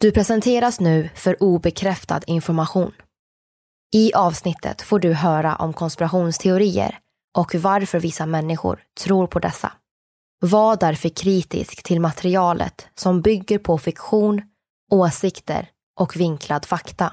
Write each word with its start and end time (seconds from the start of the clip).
Du 0.00 0.12
presenteras 0.12 0.80
nu 0.80 1.08
för 1.14 1.42
obekräftad 1.42 2.20
information. 2.26 2.92
I 3.94 4.12
avsnittet 4.14 4.82
får 4.82 4.98
du 4.98 5.12
höra 5.12 5.56
om 5.56 5.72
konspirationsteorier 5.72 6.98
och 7.38 7.54
varför 7.54 8.00
vissa 8.00 8.26
människor 8.26 8.82
tror 9.00 9.26
på 9.26 9.38
dessa. 9.38 9.72
Var 10.40 10.76
därför 10.76 11.08
kritisk 11.08 11.82
till 11.82 12.00
materialet 12.00 12.88
som 12.94 13.20
bygger 13.20 13.58
på 13.58 13.78
fiktion, 13.78 14.42
åsikter 14.92 15.68
och 16.00 16.16
vinklad 16.16 16.64
fakta. 16.64 17.12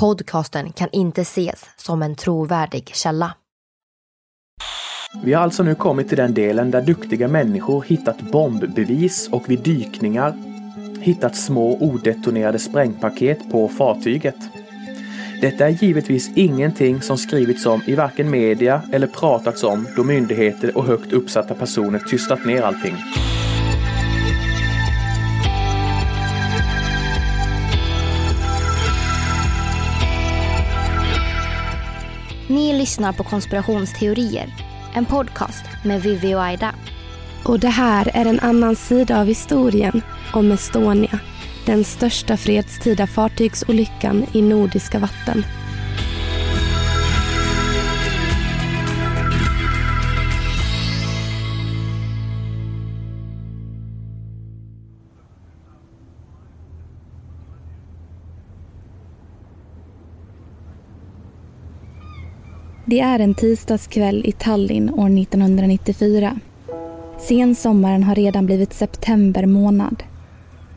Podcasten 0.00 0.72
kan 0.72 0.88
inte 0.92 1.20
ses 1.20 1.70
som 1.76 2.02
en 2.02 2.16
trovärdig 2.16 2.90
källa. 2.94 3.34
Vi 5.22 5.32
har 5.32 5.42
alltså 5.42 5.62
nu 5.62 5.74
kommit 5.74 6.08
till 6.08 6.16
den 6.16 6.34
delen 6.34 6.70
där 6.70 6.82
duktiga 6.82 7.28
människor 7.28 7.82
hittat 7.82 8.20
bombbevis 8.20 9.28
och 9.28 9.50
vid 9.50 9.62
dykningar 9.62 10.49
hittat 11.00 11.36
små 11.36 11.76
odetonerade 11.80 12.58
sprängpaket 12.58 13.50
på 13.50 13.68
fartyget. 13.68 14.36
Detta 15.40 15.66
är 15.66 15.70
givetvis 15.70 16.30
ingenting 16.36 17.02
som 17.02 17.18
skrivits 17.18 17.66
om 17.66 17.82
i 17.86 17.94
varken 17.94 18.30
media 18.30 18.82
eller 18.92 19.06
pratats 19.06 19.64
om 19.64 19.88
då 19.96 20.04
myndigheter 20.04 20.76
och 20.76 20.84
högt 20.84 21.12
uppsatta 21.12 21.54
personer 21.54 21.98
tystat 21.98 22.44
ner 22.44 22.62
allting. 22.62 22.96
Ni 32.48 32.78
lyssnar 32.78 33.12
på 33.12 33.24
konspirationsteorier, 33.24 34.54
en 34.94 35.04
podcast 35.04 35.64
med 35.84 36.02
Vivi 36.02 36.34
och 36.34 36.42
Aida. 36.42 36.74
Och 37.44 37.60
det 37.60 37.68
här 37.68 38.10
är 38.14 38.26
en 38.26 38.40
annan 38.40 38.76
sida 38.76 39.20
av 39.20 39.26
historien 39.26 40.02
om 40.32 40.52
Estonia, 40.52 41.18
den 41.66 41.84
största 41.84 42.36
fredstida 42.36 43.06
fartygsolyckan 43.06 44.26
i 44.32 44.42
nordiska 44.42 44.98
vatten. 44.98 45.44
Det 62.86 63.00
är 63.00 63.18
en 63.18 63.34
tisdagskväll 63.34 64.22
i 64.26 64.32
Tallinn 64.32 64.90
år 64.90 65.20
1994. 65.20 66.40
Sensommaren 67.20 68.02
har 68.02 68.14
redan 68.14 68.46
blivit 68.46 68.72
september 68.72 69.46
månad. 69.46 70.02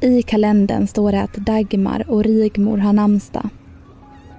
I 0.01 0.21
kalendern 0.21 0.87
står 0.87 1.11
det 1.11 1.21
att 1.21 1.33
Dagmar 1.33 2.05
och 2.07 2.23
Rigmor 2.23 2.77
har 2.77 2.93
namnsdag. 2.93 3.49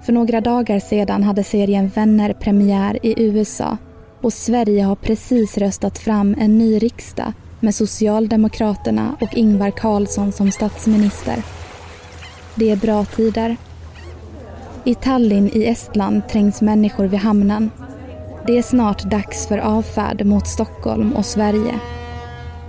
För 0.03 0.13
några 0.13 0.41
dagar 0.41 0.79
sedan 0.79 1.23
hade 1.23 1.45
serien 1.45 1.89
Vänner 1.89 2.33
premiär 2.33 3.07
i 3.07 3.15
USA 3.23 3.77
och 4.21 4.33
Sverige 4.33 4.83
har 4.83 4.97
precis 4.97 5.59
röstat 5.59 5.99
fram 5.99 6.35
en 6.39 6.59
ny 6.59 6.79
riksdag 6.79 7.33
med 7.61 7.75
Socialdemokraterna 7.75 9.17
och 9.21 9.37
Ingvar 9.37 9.71
Carlsson 9.71 10.33
som 10.33 10.51
statsminister. 10.51 11.43
Det 12.55 12.71
är 12.71 12.77
bra 12.77 13.05
tider. 13.05 13.57
I 14.85 14.95
Tallinn 14.95 15.51
i 15.55 15.65
Estland 15.65 16.29
trängs 16.29 16.63
människor 16.63 17.05
vid 17.05 17.21
hamnen. 17.21 17.71
Det 18.47 18.59
är 18.59 18.63
snart 18.63 19.03
dags 19.03 19.47
för 19.47 19.59
avfärd 19.59 20.27
mot 20.27 20.47
Stockholm 20.47 21.13
och 21.13 21.27
Sverige. 21.27 21.81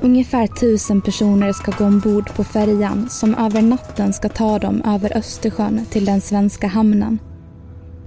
Ungefär 0.01 0.47
tusen 0.47 1.01
personer 1.01 1.53
ska 1.53 1.71
gå 1.71 1.85
ombord 1.85 2.33
på 2.35 2.43
färjan 2.43 3.09
som 3.09 3.35
över 3.35 3.61
natten 3.61 4.13
ska 4.13 4.29
ta 4.29 4.59
dem 4.59 4.81
över 4.85 5.17
Östersjön 5.17 5.85
till 5.89 6.05
den 6.05 6.21
svenska 6.21 6.67
hamnen. 6.67 7.19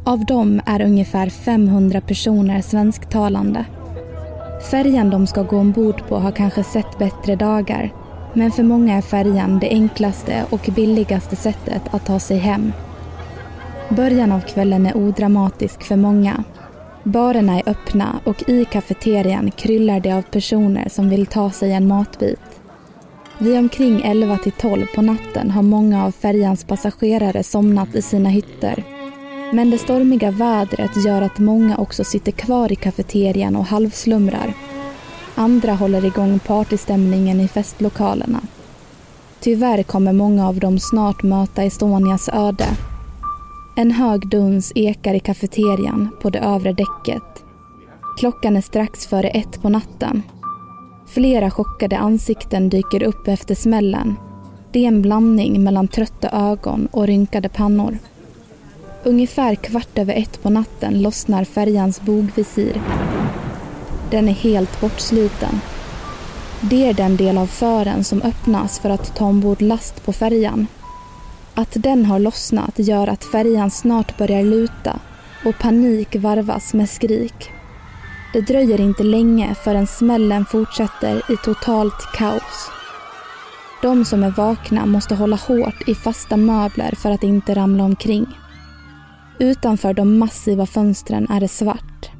Av 0.04 0.24
dem 0.24 0.60
är 0.66 0.82
ungefär 0.82 1.28
500 1.28 2.00
personer 2.00 2.60
svensktalande. 2.60 3.64
Färjan 4.70 5.10
de 5.10 5.26
ska 5.26 5.42
gå 5.42 5.58
ombord 5.58 6.08
på 6.08 6.18
har 6.18 6.32
kanske 6.32 6.64
sett 6.64 6.98
bättre 6.98 7.36
dagar 7.36 7.92
men 8.34 8.50
för 8.50 8.62
många 8.62 8.96
är 8.96 9.02
färjan 9.02 9.58
det 9.58 9.68
enklaste 9.68 10.44
och 10.50 10.70
billigaste 10.74 11.36
sättet 11.36 11.82
att 11.90 12.06
ta 12.06 12.18
sig 12.18 12.38
hem. 12.38 12.72
Början 13.88 14.32
av 14.32 14.40
kvällen 14.40 14.86
är 14.86 14.96
odramatisk 14.96 15.82
för 15.82 15.96
många 15.96 16.44
Barerna 17.08 17.58
är 17.58 17.68
öppna 17.68 18.20
och 18.24 18.48
i 18.48 18.64
kafeterian 18.64 19.50
kryllar 19.50 20.00
det 20.00 20.12
av 20.12 20.22
personer 20.22 20.88
som 20.88 21.10
vill 21.10 21.26
ta 21.26 21.50
sig 21.50 21.72
en 21.72 21.86
matbit. 21.86 22.60
Vid 23.38 23.58
omkring 23.58 24.02
11 24.04 24.38
till 24.38 24.52
12 24.52 24.86
på 24.94 25.02
natten 25.02 25.50
har 25.50 25.62
många 25.62 26.04
av 26.04 26.12
färjans 26.12 26.64
passagerare 26.64 27.42
somnat 27.42 27.94
i 27.94 28.02
sina 28.02 28.28
hytter. 28.28 28.84
Men 29.52 29.70
det 29.70 29.78
stormiga 29.78 30.30
vädret 30.30 31.06
gör 31.06 31.22
att 31.22 31.38
många 31.38 31.76
också 31.76 32.04
sitter 32.04 32.32
kvar 32.32 32.72
i 32.72 32.76
kafeterian 32.76 33.56
och 33.56 33.66
halvslumrar. 33.66 34.54
Andra 35.34 35.74
håller 35.74 36.04
igång 36.04 36.38
partystämningen 36.38 37.40
i 37.40 37.48
festlokalerna. 37.48 38.40
Tyvärr 39.40 39.82
kommer 39.82 40.12
många 40.12 40.48
av 40.48 40.60
dem 40.60 40.78
snart 40.78 41.22
möta 41.22 41.62
Estonias 41.62 42.28
öde 42.28 42.66
en 43.78 43.90
hög 43.90 44.28
duns 44.28 44.72
ekar 44.74 45.14
i 45.14 45.20
kafeterian 45.20 46.08
på 46.20 46.30
det 46.30 46.38
övre 46.38 46.72
däcket. 46.72 47.44
Klockan 48.18 48.56
är 48.56 48.60
strax 48.60 49.06
före 49.06 49.28
ett 49.28 49.62
på 49.62 49.68
natten. 49.68 50.22
Flera 51.08 51.50
chockade 51.50 51.98
ansikten 51.98 52.68
dyker 52.68 53.02
upp 53.02 53.28
efter 53.28 53.54
smällen. 53.54 54.16
Det 54.72 54.84
är 54.84 54.88
en 54.88 55.02
blandning 55.02 55.64
mellan 55.64 55.88
trötta 55.88 56.28
ögon 56.28 56.88
och 56.90 57.06
rynkade 57.06 57.48
pannor. 57.48 57.98
Ungefär 59.04 59.54
kvart 59.54 59.98
över 59.98 60.14
ett 60.14 60.42
på 60.42 60.50
natten 60.50 61.02
lossnar 61.02 61.44
färjans 61.44 62.00
bogvisir. 62.00 62.82
Den 64.10 64.28
är 64.28 64.32
helt 64.32 64.80
bortsliten. 64.80 65.60
Det 66.60 66.86
är 66.86 66.94
den 66.94 67.16
del 67.16 67.38
av 67.38 67.46
fören 67.46 68.04
som 68.04 68.22
öppnas 68.22 68.78
för 68.78 68.90
att 68.90 69.16
ta 69.16 69.24
ombord 69.24 69.62
last 69.62 70.04
på 70.04 70.12
färjan. 70.12 70.66
Att 71.58 71.76
den 71.82 72.04
har 72.04 72.18
lossnat 72.18 72.74
gör 72.76 73.06
att 73.06 73.24
färjan 73.24 73.70
snart 73.70 74.18
börjar 74.18 74.42
luta 74.42 75.00
och 75.44 75.58
panik 75.58 76.16
varvas 76.16 76.74
med 76.74 76.90
skrik. 76.90 77.50
Det 78.32 78.40
dröjer 78.40 78.80
inte 78.80 79.02
länge 79.02 79.54
förrän 79.54 79.86
smällen 79.86 80.44
fortsätter 80.44 81.32
i 81.32 81.36
totalt 81.44 82.12
kaos. 82.14 82.70
De 83.82 84.04
som 84.04 84.22
är 84.22 84.30
vakna 84.30 84.86
måste 84.86 85.14
hålla 85.14 85.36
hårt 85.36 85.88
i 85.88 85.94
fasta 85.94 86.36
möbler 86.36 86.94
för 86.94 87.10
att 87.10 87.22
inte 87.22 87.54
ramla 87.54 87.84
omkring. 87.84 88.26
Utanför 89.38 89.94
de 89.94 90.18
massiva 90.18 90.66
fönstren 90.66 91.26
är 91.30 91.40
det 91.40 91.48
svart. 91.48 92.10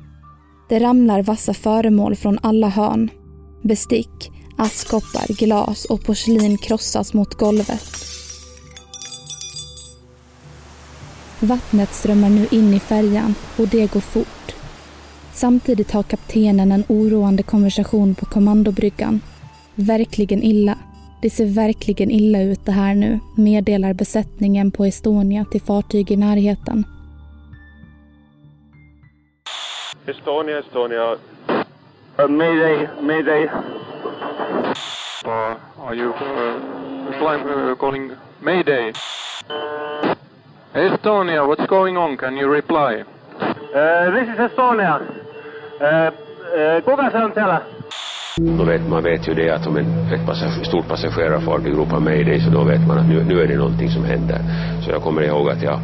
Det 0.69 0.79
ramlar 0.79 1.23
vassa 1.23 1.55
föremål 1.55 2.17
från 2.17 2.38
alla 2.43 2.69
hörn. 2.69 3.11
Bestick, 3.62 4.31
askkoppar, 4.56 5.35
glas 5.35 5.85
och 5.85 6.05
porslin 6.05 6.58
krossas 6.58 7.14
mot 7.14 7.35
golvet. 7.35 8.07
Vattnet 11.40 11.93
strömmar 11.93 12.29
nu 12.29 12.46
in 12.50 12.75
i 12.75 12.81
färjan 12.81 13.35
och 13.58 13.69
det 13.69 13.93
går 13.93 14.00
fort. 14.00 14.55
Samtidigt 15.32 15.93
har 15.93 16.02
kaptenen 16.02 16.73
en 16.73 16.85
oroande 16.88 17.43
konversation 17.43 18.14
på 18.14 18.26
kommandobryggan. 18.26 19.20
Verkligen 19.75 20.43
illa. 20.43 20.79
Det 21.23 21.31
ser 21.31 21.46
verkligen 21.46 22.11
illa 22.11 22.43
ut 22.43 22.67
det 22.67 22.73
här 22.73 22.94
nu, 22.94 23.19
meddelar 23.37 23.93
besättningen 23.93 24.70
på 24.70 24.85
Estonia 24.85 25.44
till 25.44 25.61
fartyg 25.61 26.11
i 26.11 26.17
närheten. 26.17 26.85
Estonia, 30.06 30.58
Estonia. 30.58 31.17
Uh, 32.19 32.29
mayday, 32.29 32.88
mayday. 33.02 33.44
Uh, 35.26 35.56
are 35.79 35.94
you 35.94 36.08
uh, 36.08 37.19
flying, 37.19 37.46
uh, 37.46 37.75
calling 37.75 38.11
Mayday? 38.40 38.93
Estonia, 40.75 41.47
what's 41.47 41.67
going 41.67 41.97
on? 41.97 42.17
Can 42.17 42.37
you 42.37 42.47
reply? 42.47 43.03
Uh, 43.41 44.11
this 44.12 44.29
is 44.29 44.38
Estonia. 44.38 45.00
Uh, 45.81 46.11
uh, 46.53 46.81
kuka 46.85 47.11
se 47.11 47.19
on 47.19 47.32
siellä? 47.32 47.61
Då 48.59 48.65
vet, 48.65 48.88
man 48.88 49.03
vet 49.03 49.29
ju 49.29 49.35
det 49.35 49.50
att 49.50 49.67
om 49.67 49.76
en, 49.76 49.87
ett 50.12 50.67
stort 50.67 50.88
passagerarfartyg 50.88 51.79
ropar 51.79 52.00
Mayday 52.00 52.41
så 52.41 52.50
då 52.50 52.65
vet 52.65 52.87
man 52.87 52.99
att 52.99 53.09
nu, 53.09 53.25
nu 53.25 53.41
är 53.43 53.47
det 53.47 53.56
någonting 53.56 53.88
som 53.91 54.05
händer. 54.05 54.38
Så 54.85 54.91
jag 54.91 55.03
kommer 55.03 55.23
ihåg 55.23 55.50
att 55.50 55.62
jag, 55.62 55.81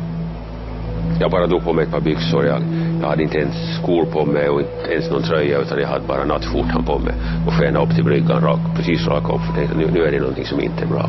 jag 1.21 1.31
bara 1.31 1.47
drog 1.47 1.65
på 1.65 1.73
mig 1.73 1.85
ett 1.85 1.93
par 1.93 2.01
byxor. 2.01 2.47
Jag, 2.47 2.63
jag 3.03 3.09
hade 3.09 3.23
inte 3.23 3.39
ens 3.39 3.77
skor 3.83 4.05
på 4.05 4.25
mig 4.25 4.49
och 4.49 4.61
inte 4.61 4.93
ens 4.93 5.11
någon 5.11 5.23
tröja 5.23 5.59
utan 5.59 5.81
jag 5.81 5.89
hade 5.89 6.07
bara 6.07 6.25
nattskjortan 6.25 6.85
på 6.85 6.99
mig 6.99 7.15
och 7.47 7.53
skena 7.53 7.83
upp 7.83 7.95
till 7.95 8.05
bryggan 8.05 8.43
rak, 8.43 8.61
precis 8.77 9.09
rakt 9.09 9.31
upp 9.31 9.41
för 9.47 9.55
tänkte 9.55 9.77
nu, 9.77 9.87
nu 9.91 10.05
är 10.05 10.13
det 10.13 10.21
någonting 10.21 10.47
som 10.47 10.61
inte 10.61 10.83
är 10.83 10.89
bra. 10.89 11.09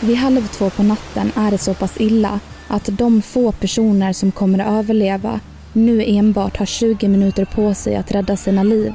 Vid 0.00 0.16
halv 0.16 0.46
två 0.46 0.70
på 0.70 0.82
natten 0.82 1.32
är 1.36 1.50
det 1.50 1.58
så 1.58 1.74
pass 1.74 2.00
illa 2.00 2.40
att 2.68 2.88
de 2.92 3.22
få 3.22 3.52
personer 3.52 4.12
som 4.12 4.32
kommer 4.32 4.58
att 4.58 4.72
överleva 4.72 5.40
nu 5.72 6.04
enbart 6.06 6.56
har 6.56 6.66
20 6.66 7.08
minuter 7.08 7.44
på 7.44 7.74
sig 7.74 7.96
att 7.96 8.12
rädda 8.12 8.36
sina 8.36 8.62
liv. 8.62 8.92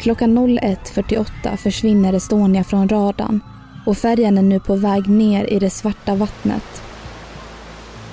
Klockan 0.00 0.38
01.48 0.38 1.56
försvinner 1.56 2.12
Estonia 2.12 2.64
från 2.64 2.88
radarn 2.88 3.40
och 3.86 3.98
färjan 3.98 4.38
är 4.38 4.42
nu 4.42 4.60
på 4.60 4.76
väg 4.76 5.08
ner 5.08 5.52
i 5.52 5.58
det 5.58 5.70
svarta 5.70 6.14
vattnet. 6.14 6.82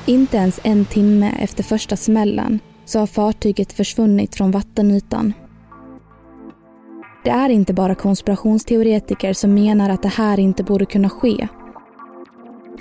Inte 0.05 0.37
ens 0.37 0.59
en 0.63 0.85
timme 0.85 1.35
efter 1.39 1.63
första 1.63 1.97
smällen 1.97 2.59
så 2.85 2.99
har 2.99 3.07
fartyget 3.07 3.73
försvunnit 3.73 4.35
från 4.35 4.51
vattenytan. 4.51 5.33
Det 7.23 7.29
är 7.29 7.49
inte 7.49 7.73
bara 7.73 7.95
konspirationsteoretiker 7.95 9.33
som 9.33 9.53
menar 9.53 9.89
att 9.89 10.03
det 10.03 10.09
här 10.09 10.39
inte 10.39 10.63
borde 10.63 10.85
kunna 10.85 11.09
ske. 11.09 11.47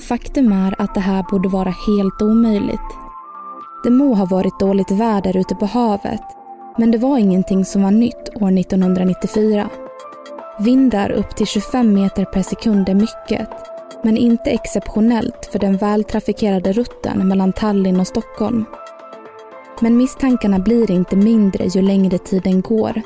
Faktum 0.08 0.52
är 0.52 0.74
att 0.78 0.94
det 0.94 1.00
här 1.00 1.22
borde 1.30 1.48
vara 1.48 1.70
helt 1.70 2.22
omöjligt. 2.22 2.96
Det 3.84 3.90
må 3.90 4.14
ha 4.14 4.24
varit 4.24 4.60
dåligt 4.60 4.90
väder 4.90 5.36
ute 5.36 5.54
på 5.54 5.66
havet, 5.66 6.22
men 6.78 6.90
det 6.90 6.98
var 6.98 7.18
ingenting 7.18 7.64
som 7.64 7.82
var 7.82 7.90
nytt 7.90 8.28
år 8.34 8.58
1994. 8.58 9.70
Vindar 10.58 11.10
upp 11.10 11.36
till 11.36 11.46
25 11.46 11.94
meter 11.94 12.24
per 12.24 12.42
sekund 12.42 12.88
är 12.88 12.94
mycket, 12.94 13.48
men 14.02 14.16
inte 14.16 14.50
exceptionellt 14.50 15.48
för 15.52 15.58
den 15.58 15.76
vältrafikerade 15.76 16.72
rutten 16.72 17.28
mellan 17.28 17.52
Tallinn 17.52 18.00
och 18.00 18.06
Stockholm. 18.06 18.64
Men 19.80 19.96
misstankarna 19.96 20.58
blir 20.58 20.90
inte 20.90 21.16
mindre 21.16 21.66
ju 21.66 21.82
längre 21.82 22.18
tiden 22.18 22.60
går. 22.60 23.02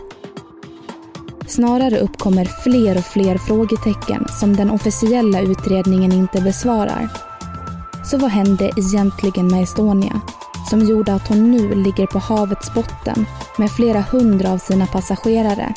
Snarare 1.46 1.98
uppkommer 1.98 2.44
fler 2.44 2.98
och 2.98 3.04
fler 3.04 3.38
frågetecken 3.38 4.26
som 4.40 4.56
den 4.56 4.70
officiella 4.70 5.40
utredningen 5.40 6.12
inte 6.12 6.40
besvarar. 6.40 7.08
Så 8.04 8.18
vad 8.18 8.30
hände 8.30 8.70
egentligen 8.76 9.46
med 9.46 9.62
Estonia? 9.62 10.20
Som 10.70 10.80
gjorde 10.80 11.14
att 11.14 11.28
hon 11.28 11.50
nu 11.50 11.74
ligger 11.74 12.06
på 12.06 12.18
havets 12.18 12.74
botten 12.74 13.26
med 13.58 13.70
flera 13.70 14.00
hundra 14.00 14.52
av 14.52 14.58
sina 14.58 14.86
passagerare. 14.86 15.74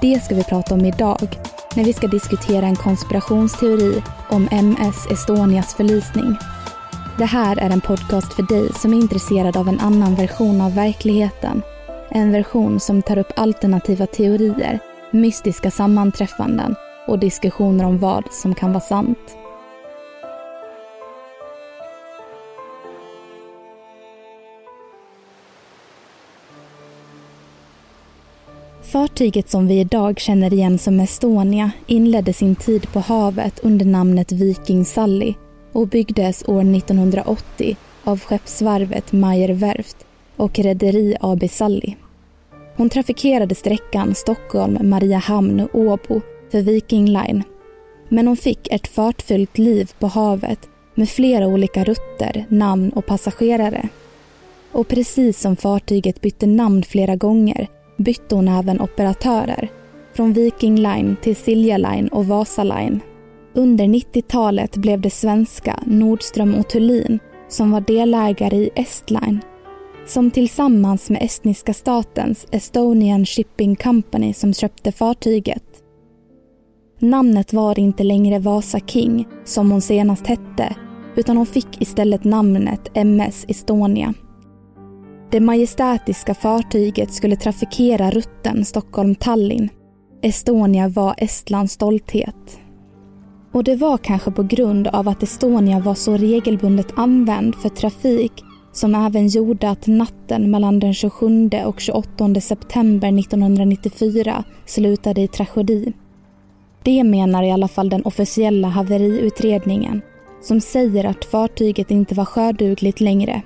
Det 0.00 0.24
ska 0.24 0.34
vi 0.34 0.44
prata 0.44 0.74
om 0.74 0.84
idag 0.84 1.38
när 1.74 1.84
vi 1.84 1.92
ska 1.92 2.06
diskutera 2.06 2.66
en 2.66 2.76
konspirationsteori 2.76 4.02
om 4.30 4.48
MS 4.50 5.06
Estonias 5.10 5.74
förlisning. 5.74 6.36
Det 7.18 7.24
här 7.24 7.56
är 7.58 7.70
en 7.70 7.80
podcast 7.80 8.32
för 8.32 8.42
dig 8.42 8.72
som 8.72 8.92
är 8.92 8.98
intresserad 8.98 9.56
av 9.56 9.68
en 9.68 9.80
annan 9.80 10.14
version 10.14 10.60
av 10.60 10.74
verkligheten 10.74 11.62
en 12.08 12.32
version 12.32 12.80
som 12.80 13.02
tar 13.02 13.18
upp 13.18 13.32
alternativa 13.36 14.06
teorier, 14.06 14.78
mystiska 15.10 15.70
sammanträffanden 15.70 16.74
och 17.06 17.18
diskussioner 17.18 17.84
om 17.84 17.98
vad 17.98 18.24
som 18.32 18.54
kan 18.54 18.72
vara 18.72 18.80
sant. 18.80 19.36
Fartyget 28.82 29.50
som 29.50 29.66
vi 29.66 29.80
idag 29.80 30.20
känner 30.20 30.52
igen 30.52 30.78
som 30.78 31.00
Estonia 31.00 31.70
inledde 31.86 32.32
sin 32.32 32.56
tid 32.56 32.92
på 32.92 33.00
havet 33.00 33.60
under 33.62 33.86
namnet 33.86 34.32
Viking 34.32 34.84
Sally 34.84 35.34
och 35.72 35.88
byggdes 35.88 36.48
år 36.48 36.60
1980 36.76 37.76
av 38.04 38.20
skeppsvarvet 38.20 39.12
Meyer 39.12 39.52
Werft 39.52 40.05
och 40.36 40.58
Rederi 40.58 41.16
AB 41.20 41.50
Sally. 41.50 41.94
Hon 42.76 42.90
trafikerade 42.90 43.54
sträckan 43.54 44.14
Stockholm-Mariehamn-Åbo 44.14 46.20
för 46.50 46.62
Viking 46.62 47.06
Line. 47.06 47.42
Men 48.08 48.26
hon 48.26 48.36
fick 48.36 48.72
ett 48.72 48.88
fartfyllt 48.88 49.58
liv 49.58 49.90
på 49.98 50.06
havet 50.06 50.68
med 50.94 51.08
flera 51.08 51.46
olika 51.46 51.84
rutter, 51.84 52.46
namn 52.48 52.90
och 52.90 53.06
passagerare. 53.06 53.88
Och 54.72 54.88
precis 54.88 55.40
som 55.40 55.56
fartyget 55.56 56.20
bytte 56.20 56.46
namn 56.46 56.82
flera 56.82 57.16
gånger 57.16 57.68
bytte 57.96 58.34
hon 58.34 58.48
även 58.48 58.80
operatörer. 58.80 59.68
Från 60.14 60.32
Viking 60.32 60.76
Line 60.76 61.16
till 61.22 61.36
Silja 61.36 61.78
Line 61.78 62.08
och 62.08 62.26
Vasa 62.26 62.64
Line. 62.64 63.00
Under 63.54 63.84
90-talet 63.84 64.76
blev 64.76 65.00
det 65.00 65.10
svenska 65.10 65.80
Nordström 65.86 66.54
och 66.54 66.68
Thulin 66.68 67.18
som 67.48 67.70
var 67.70 67.80
delägare 67.80 68.56
i 68.56 68.70
Estline 68.74 69.40
som 70.06 70.30
tillsammans 70.30 71.10
med 71.10 71.22
estniska 71.22 71.74
statens 71.74 72.46
Estonian 72.50 73.26
Shipping 73.26 73.76
Company 73.76 74.32
som 74.32 74.54
köpte 74.54 74.92
fartyget. 74.92 75.64
Namnet 76.98 77.52
var 77.52 77.78
inte 77.78 78.04
längre 78.04 78.38
Vasa 78.38 78.80
King, 78.80 79.28
som 79.44 79.70
hon 79.70 79.80
senast 79.80 80.26
hette, 80.26 80.76
utan 81.16 81.36
hon 81.36 81.46
fick 81.46 81.82
istället 81.82 82.24
namnet 82.24 82.90
MS 82.94 83.44
Estonia. 83.48 84.14
Det 85.30 85.40
majestätiska 85.40 86.34
fartyget 86.34 87.12
skulle 87.12 87.36
trafikera 87.36 88.10
rutten 88.10 88.64
Stockholm-Tallinn. 88.64 89.68
Estonia 90.22 90.88
var 90.88 91.14
Estlands 91.18 91.72
stolthet. 91.72 92.60
Och 93.52 93.64
det 93.64 93.76
var 93.76 93.98
kanske 93.98 94.30
på 94.30 94.42
grund 94.42 94.86
av 94.86 95.08
att 95.08 95.22
Estonia 95.22 95.80
var 95.80 95.94
så 95.94 96.16
regelbundet 96.16 96.92
använd 96.96 97.54
för 97.54 97.68
trafik 97.68 98.45
som 98.76 98.94
även 98.94 99.28
gjorde 99.28 99.70
att 99.70 99.86
natten 99.86 100.50
mellan 100.50 100.80
den 100.80 100.94
27 100.94 101.50
och 101.66 101.80
28 101.80 102.40
september 102.40 103.18
1994 103.18 104.44
slutade 104.66 105.20
i 105.20 105.28
tragedi. 105.28 105.92
Det 106.82 107.04
menar 107.04 107.42
i 107.42 107.50
alla 107.50 107.68
fall 107.68 107.88
den 107.88 108.02
officiella 108.02 108.68
haveriutredningen 108.68 110.00
som 110.42 110.60
säger 110.60 111.04
att 111.04 111.24
fartyget 111.24 111.90
inte 111.90 112.14
var 112.14 112.24
sjödugligt 112.24 113.00
längre. 113.00 113.42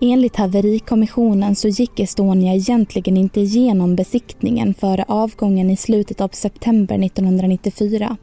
Enligt 0.00 0.36
haverikommissionen 0.36 1.56
så 1.56 1.68
gick 1.68 2.00
Estonia 2.00 2.54
egentligen 2.54 3.16
inte 3.16 3.40
igenom 3.40 3.96
besiktningen 3.96 4.74
före 4.74 5.04
avgången 5.08 5.70
i 5.70 5.76
slutet 5.76 6.20
av 6.20 6.28
september 6.28 7.04
1994. 7.04 8.16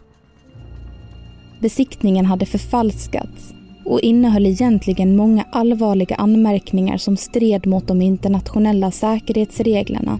Besiktningen 1.61 2.25
hade 2.25 2.45
förfalskats 2.45 3.53
och 3.85 3.99
innehöll 3.99 4.45
egentligen 4.45 5.15
många 5.15 5.45
allvarliga 5.51 6.15
anmärkningar 6.15 6.97
som 6.97 7.17
stred 7.17 7.67
mot 7.67 7.87
de 7.87 8.01
internationella 8.01 8.91
säkerhetsreglerna. 8.91 10.19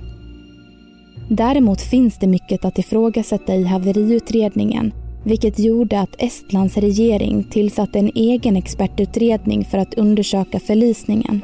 Däremot 1.30 1.82
finns 1.82 2.18
det 2.18 2.28
mycket 2.28 2.66
att 2.66 2.80
ifrågasätta 2.80 3.56
i 3.56 3.64
haveriutredningen 3.64 4.94
vilket 5.24 5.60
gjorde 5.60 6.00
att 6.00 6.16
Estlands 6.18 6.78
regering 6.78 7.44
tillsatte 7.44 8.00
en 8.00 8.12
egen 8.16 8.56
expertutredning 8.58 9.66
för 9.66 9.78
att 9.78 9.94
undersöka 9.94 10.60
förlisningen. 10.60 11.42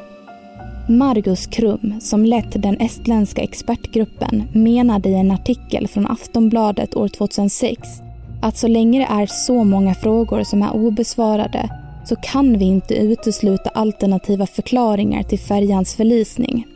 Margus 0.88 1.46
Krum, 1.46 1.94
som 2.00 2.24
lett 2.24 2.62
den 2.62 2.76
estländska 2.80 3.42
expertgruppen, 3.42 4.42
menade 4.52 5.08
i 5.08 5.14
en 5.14 5.30
artikel 5.30 5.88
från 5.88 6.06
Aftonbladet 6.06 6.96
år 6.96 7.08
2006 7.08 7.88
att 8.42 8.56
så 8.56 8.68
länge 8.68 8.98
det 8.98 9.22
är 9.22 9.26
så 9.26 9.64
många 9.64 9.94
frågor 9.94 10.42
som 10.42 10.62
är 10.62 10.74
obesvarade 10.74 11.79
så 12.04 12.16
kan 12.16 12.58
vi 12.58 12.64
inte 12.64 12.94
utesluta 12.94 13.70
alternativa 13.70 14.46
förklaringar 14.46 15.22
till 15.22 15.38
färjans 15.38 15.94
förlisning. 15.94 16.66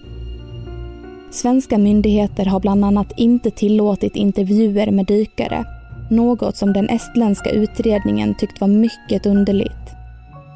Svenska 1.31 1.79
myndigheter 1.79 2.47
har 2.47 2.61
bland 2.61 2.85
annat 2.85 3.13
inte 3.17 3.51
tillåtit 3.51 4.17
intervjuer 4.17 4.91
med 4.91 5.07
dykare, 5.07 5.65
något 6.11 6.57
som 6.57 6.73
den 6.73 6.89
estländska 6.89 7.51
utredningen 7.51 8.35
tyckt 8.35 8.61
var 8.61 8.69
mycket 8.69 9.27
underligt. 9.27 9.71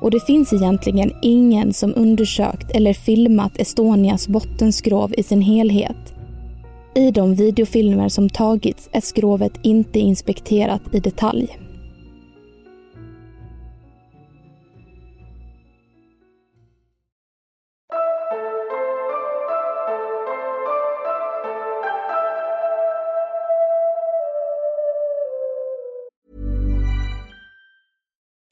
Och 0.01 0.11
det 0.11 0.27
finns 0.27 0.53
egentligen 0.53 1.13
ingen 1.23 1.73
som 1.73 1.93
undersökt 1.97 2.71
eller 2.71 2.93
filmat 2.93 3.59
Estonias 3.59 4.29
bottenskrov 4.29 5.15
i 5.19 5.23
sin 5.23 5.43
helhet, 5.43 6.15
I 6.95 7.11
de 7.11 7.35
videofilmer 7.35 8.09
som 8.09 8.29
tagits 8.29 8.89
är 8.93 9.01
skrovet 9.01 9.53
inte 9.63 9.99
inspekterat 9.99 10.83
i 10.93 11.01
detalj. 11.01 11.59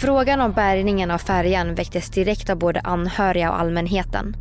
Frågan 0.00 0.40
om 0.40 0.52
bärgningen 0.52 1.10
av 1.10 1.18
färjan 1.18 1.74
väcktes 1.74 2.10
direkt 2.10 2.50
av 2.50 2.58
både 2.58 2.80
anhöriga 2.80 3.50
och 3.50 3.60
allmänheten. 3.60 4.36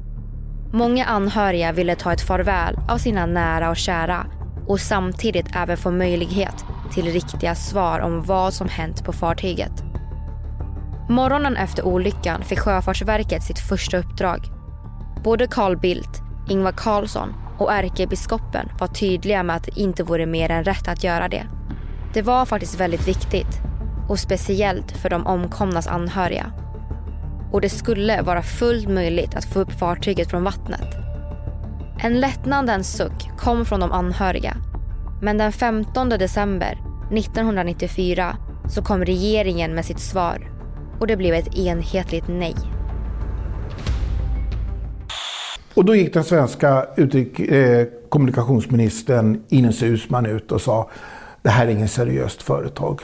Många 0.73 1.05
anhöriga 1.05 1.71
ville 1.71 1.95
ta 1.95 2.13
ett 2.13 2.21
farväl 2.21 2.79
av 2.89 2.97
sina 2.97 3.25
nära 3.25 3.69
och 3.69 3.77
kära 3.77 4.25
och 4.67 4.79
samtidigt 4.79 5.55
även 5.55 5.77
få 5.77 5.91
möjlighet 5.91 6.65
till 6.91 7.05
riktiga 7.05 7.55
svar 7.55 7.99
om 7.99 8.23
vad 8.23 8.53
som 8.53 8.69
hänt 8.69 9.03
på 9.03 9.13
fartyget. 9.13 9.71
Morgonen 11.09 11.57
efter 11.57 11.85
olyckan 11.85 12.43
fick 12.43 12.59
Sjöfartsverket 12.59 13.43
sitt 13.43 13.59
första 13.59 13.97
uppdrag. 13.97 14.39
Både 15.23 15.47
Carl 15.47 15.77
Bildt, 15.77 16.21
Ingvar 16.49 16.73
Carlsson 16.77 17.33
och 17.57 17.73
ärkebiskopen 17.73 18.69
var 18.79 18.87
tydliga 18.87 19.43
med 19.43 19.55
att 19.55 19.63
det 19.63 19.79
inte 19.79 20.03
vore 20.03 20.25
mer 20.25 20.51
än 20.51 20.63
rätt 20.63 20.87
att 20.87 21.03
göra 21.03 21.27
det. 21.27 21.43
Det 22.13 22.21
var 22.21 22.45
faktiskt 22.45 22.79
väldigt 22.79 23.07
viktigt 23.07 23.68
och 24.09 24.19
speciellt 24.19 24.91
för 24.91 25.09
de 25.09 25.27
omkomnas 25.27 25.87
anhöriga. 25.87 26.51
Och 27.51 27.61
det 27.61 27.69
skulle 27.69 28.21
vara 28.21 28.41
fullt 28.41 28.89
möjligt 28.89 29.35
att 29.35 29.45
få 29.45 29.59
upp 29.59 29.71
fartyget 29.71 30.29
från 30.29 30.43
vattnet. 30.43 30.95
En 31.99 32.19
lättnadens 32.19 32.97
suck 32.97 33.29
kom 33.37 33.65
från 33.65 33.79
de 33.79 33.91
anhöriga. 33.91 34.57
Men 35.21 35.37
den 35.37 35.51
15 35.51 36.09
december 36.09 36.77
1994 37.11 38.37
så 38.69 38.81
kom 38.81 39.05
regeringen 39.05 39.75
med 39.75 39.85
sitt 39.85 39.99
svar 39.99 40.51
och 40.99 41.07
det 41.07 41.17
blev 41.17 41.33
ett 41.33 41.57
enhetligt 41.57 42.27
nej. 42.27 42.55
Och 45.73 45.85
då 45.85 45.95
gick 45.95 46.13
den 46.13 46.23
svenska 46.23 46.87
utrik- 46.97 47.51
eh, 47.51 47.87
kommunikationsministern 48.09 49.43
Ines 49.49 49.83
Uusmann 49.83 50.25
ut 50.25 50.51
och 50.51 50.61
sa 50.61 50.89
det 51.41 51.49
här 51.49 51.67
är 51.67 51.71
ingen 51.71 51.87
seriöst 51.87 52.41
företag. 52.41 53.01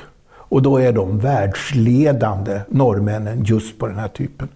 Och 0.55 0.61
då 0.61 0.77
är 0.77 0.93
de 0.93 1.19
världsledande, 1.19 2.61
norrmännen, 2.69 3.43
just 3.43 3.79
på 3.79 3.87
den 3.87 3.99
här 3.99 4.07
typen. 4.07 4.47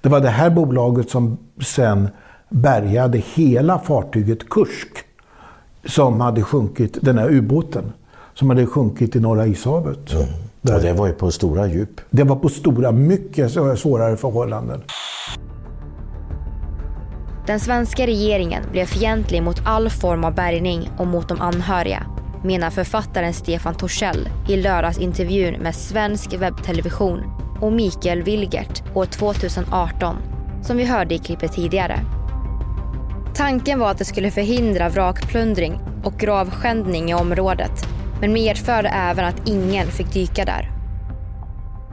Det 0.00 0.08
var 0.08 0.20
det 0.20 0.28
här 0.28 0.50
bolaget 0.50 1.10
som 1.10 1.38
sen 1.62 2.08
bärgade 2.48 3.18
hela 3.18 3.78
fartyget 3.78 4.48
Kursk. 4.48 4.88
Som 5.84 6.20
hade 6.20 6.42
sjunkit, 6.42 6.98
den 7.02 7.18
här 7.18 7.30
ubåten, 7.30 7.92
som 8.34 8.50
hade 8.50 8.66
sjunkit 8.66 9.16
i 9.16 9.20
Norra 9.20 9.46
ishavet. 9.46 10.12
Mm. 10.12 10.26
Och 10.76 10.82
det 10.82 10.92
var 10.92 11.06
ju 11.06 11.12
på 11.12 11.30
stora 11.30 11.66
djup. 11.66 12.00
Det 12.10 12.24
var 12.24 12.36
på 12.36 12.48
stora, 12.48 12.92
mycket 12.92 13.52
svårare 13.52 14.16
förhållanden. 14.16 14.82
Den 17.46 17.60
svenska 17.60 18.06
regeringen 18.06 18.62
blev 18.72 18.86
fientlig 18.86 19.42
mot 19.42 19.62
all 19.64 19.90
form 19.90 20.24
av 20.24 20.34
bärgning 20.34 20.90
och 20.98 21.06
mot 21.06 21.28
de 21.28 21.40
anhöriga 21.40 22.06
menar 22.44 22.70
författaren 22.70 23.34
Stefan 23.34 23.74
Torssell 23.74 24.28
i 24.48 24.56
lördagsintervjun 24.56 25.54
med 25.54 25.74
Svensk 25.74 26.34
webbtelevision 26.34 27.22
och 27.60 27.72
Mikael 27.72 28.22
Wilgert 28.22 28.82
år 28.94 29.04
2018 29.04 30.16
som 30.62 30.76
vi 30.76 30.84
hörde 30.84 31.14
i 31.14 31.18
klippet 31.18 31.52
tidigare. 31.52 32.00
Tanken 33.34 33.78
var 33.78 33.90
att 33.90 33.98
det 33.98 34.04
skulle 34.04 34.30
förhindra 34.30 34.88
vrakplundring 34.88 35.80
och 36.04 36.18
gravskändning 36.18 37.10
i 37.10 37.14
området 37.14 37.86
men 38.20 38.32
medförde 38.32 38.88
även 38.88 39.24
att 39.24 39.48
ingen 39.48 39.86
fick 39.86 40.12
dyka 40.12 40.44
där. 40.44 40.70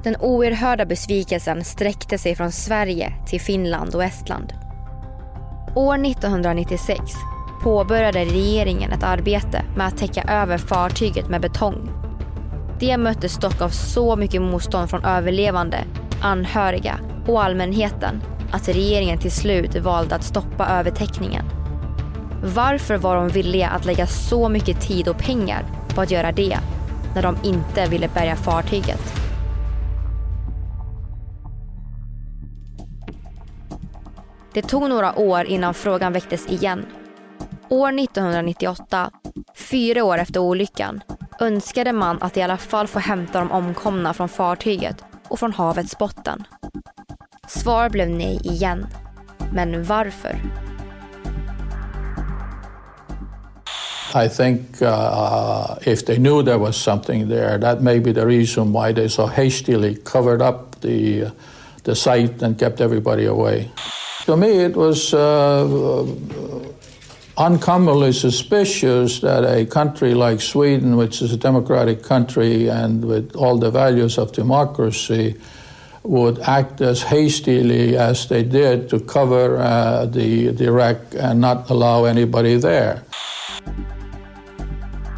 Den 0.04 0.16
oerhörda 0.16 0.86
besvikelsen 0.86 1.64
sträckte 1.64 2.18
sig 2.18 2.36
från 2.36 2.52
Sverige 2.52 3.14
till 3.26 3.42
Finland 3.42 3.96
och 3.96 4.04
Estland. 4.04 4.54
År 5.76 6.06
1996 6.06 7.02
påbörjade 7.62 8.26
regeringen 8.26 8.92
ett 8.92 9.04
arbete 9.04 9.62
med 9.76 9.88
att 9.88 9.98
täcka 9.98 10.22
över 10.22 10.58
fartyget 10.58 11.30
med 11.30 11.42
betong. 11.42 11.90
Det 12.80 12.98
möttes 12.98 13.38
dock 13.38 13.62
av 13.62 13.70
så 13.70 14.16
mycket 14.16 14.42
motstånd 14.42 14.90
från 14.90 15.06
överlevande, 15.06 15.78
anhöriga 16.22 17.00
och 17.28 17.44
allmänheten 17.44 18.22
att 18.52 18.70
regeringen 18.70 19.20
till 19.20 19.32
slut 19.32 19.76
valde 19.76 20.16
att 20.16 20.24
stoppa 20.24 20.68
övertäckningen. 20.68 21.46
Varför 22.44 22.98
var 22.98 23.16
de 23.16 23.30
villiga 23.30 23.70
att 23.70 23.86
lägga 23.86 24.08
så 24.08 24.50
mycket 24.50 24.82
tid 24.82 25.08
och 25.08 25.18
pengar 25.18 25.66
på 25.96 26.02
att 26.02 26.12
göra 26.12 26.32
det 26.32 26.58
när 27.16 27.22
de 27.22 27.38
inte 27.44 27.86
ville 27.90 28.10
bärga 28.14 28.36
fartyget? 28.36 29.14
Det 34.54 34.62
tog 34.62 34.90
några 34.90 35.20
år 35.20 35.46
innan 35.46 35.74
frågan 35.74 36.14
väcktes 36.14 36.48
igen 36.48 36.86
År 37.70 38.00
1998, 38.00 39.12
fyra 39.56 40.04
år 40.04 40.18
efter 40.18 40.40
olyckan, 40.40 41.02
önskade 41.40 41.94
man 41.94 42.18
att 42.22 42.38
i 42.38 42.42
alla 42.42 42.58
fall 42.58 42.88
få 42.88 43.00
hämta 43.00 43.40
de 43.40 43.52
omkomna 43.52 44.14
från 44.14 44.30
fartyget 44.30 44.96
och 45.28 45.40
från 45.40 45.54
havets 45.54 45.98
botten. 45.98 46.44
Svar 47.48 47.90
blev 47.90 48.10
nej 48.10 48.40
igen. 48.44 48.88
Men 49.54 49.84
varför? 49.84 50.40
I 54.26 54.30
think 54.30 54.82
uh, 54.82 55.78
if 55.82 56.06
they 56.06 56.18
knew 56.18 56.44
there 56.44 56.58
was 56.58 56.76
something 56.76 57.30
there, 57.30 57.60
that 57.60 57.82
may 57.82 58.00
be 58.00 58.14
the 58.14 58.26
reason 58.26 58.74
why 58.74 58.94
they 58.94 59.10
so 59.10 59.26
hastily 59.26 59.96
covered 59.96 60.42
up 60.42 60.82
the, 60.82 61.26
the 61.84 61.96
site 61.96 62.46
and 62.46 62.60
kept 62.60 62.82
everybody 62.82 63.28
away. 63.28 63.70
To 64.26 64.38
me, 64.38 64.66
it 64.66 64.76
was 64.76 65.14
uh, 65.14 66.06
uncommonly 67.38 68.12
suspicious 68.12 69.20
that 69.20 69.44
a 69.46 69.66
country 69.66 70.14
like 70.14 70.42
Sweden, 70.42 70.98
which 70.98 71.22
is 71.22 71.34
a 71.34 71.38
democratic 71.38 72.04
country 72.04 72.70
and 72.70 73.06
with 73.06 73.36
all 73.36 73.60
the 73.60 73.72
values 73.72 74.18
of 74.18 74.32
democracy, 74.32 75.36
would 76.04 76.40
act 76.40 76.82
as 76.82 77.04
hastily 77.04 77.98
as 77.98 78.28
they 78.28 78.44
did 78.44 78.90
to 78.90 79.00
cover 79.00 79.58
uh, 79.58 80.06
the, 80.06 80.52
the 80.52 80.72
wreck 80.72 80.98
and 81.20 81.40
not 81.42 81.70
allow 81.70 82.06
anybody 82.06 82.60
there. 82.60 83.02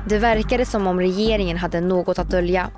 Det 0.05 0.19
verkade 0.19 0.65
som 0.65 0.87
om 0.87 0.99
regeringen 0.99 1.57
hade 1.57 1.81
något 1.81 2.19
att 2.19 2.29
dölja. 2.29 2.69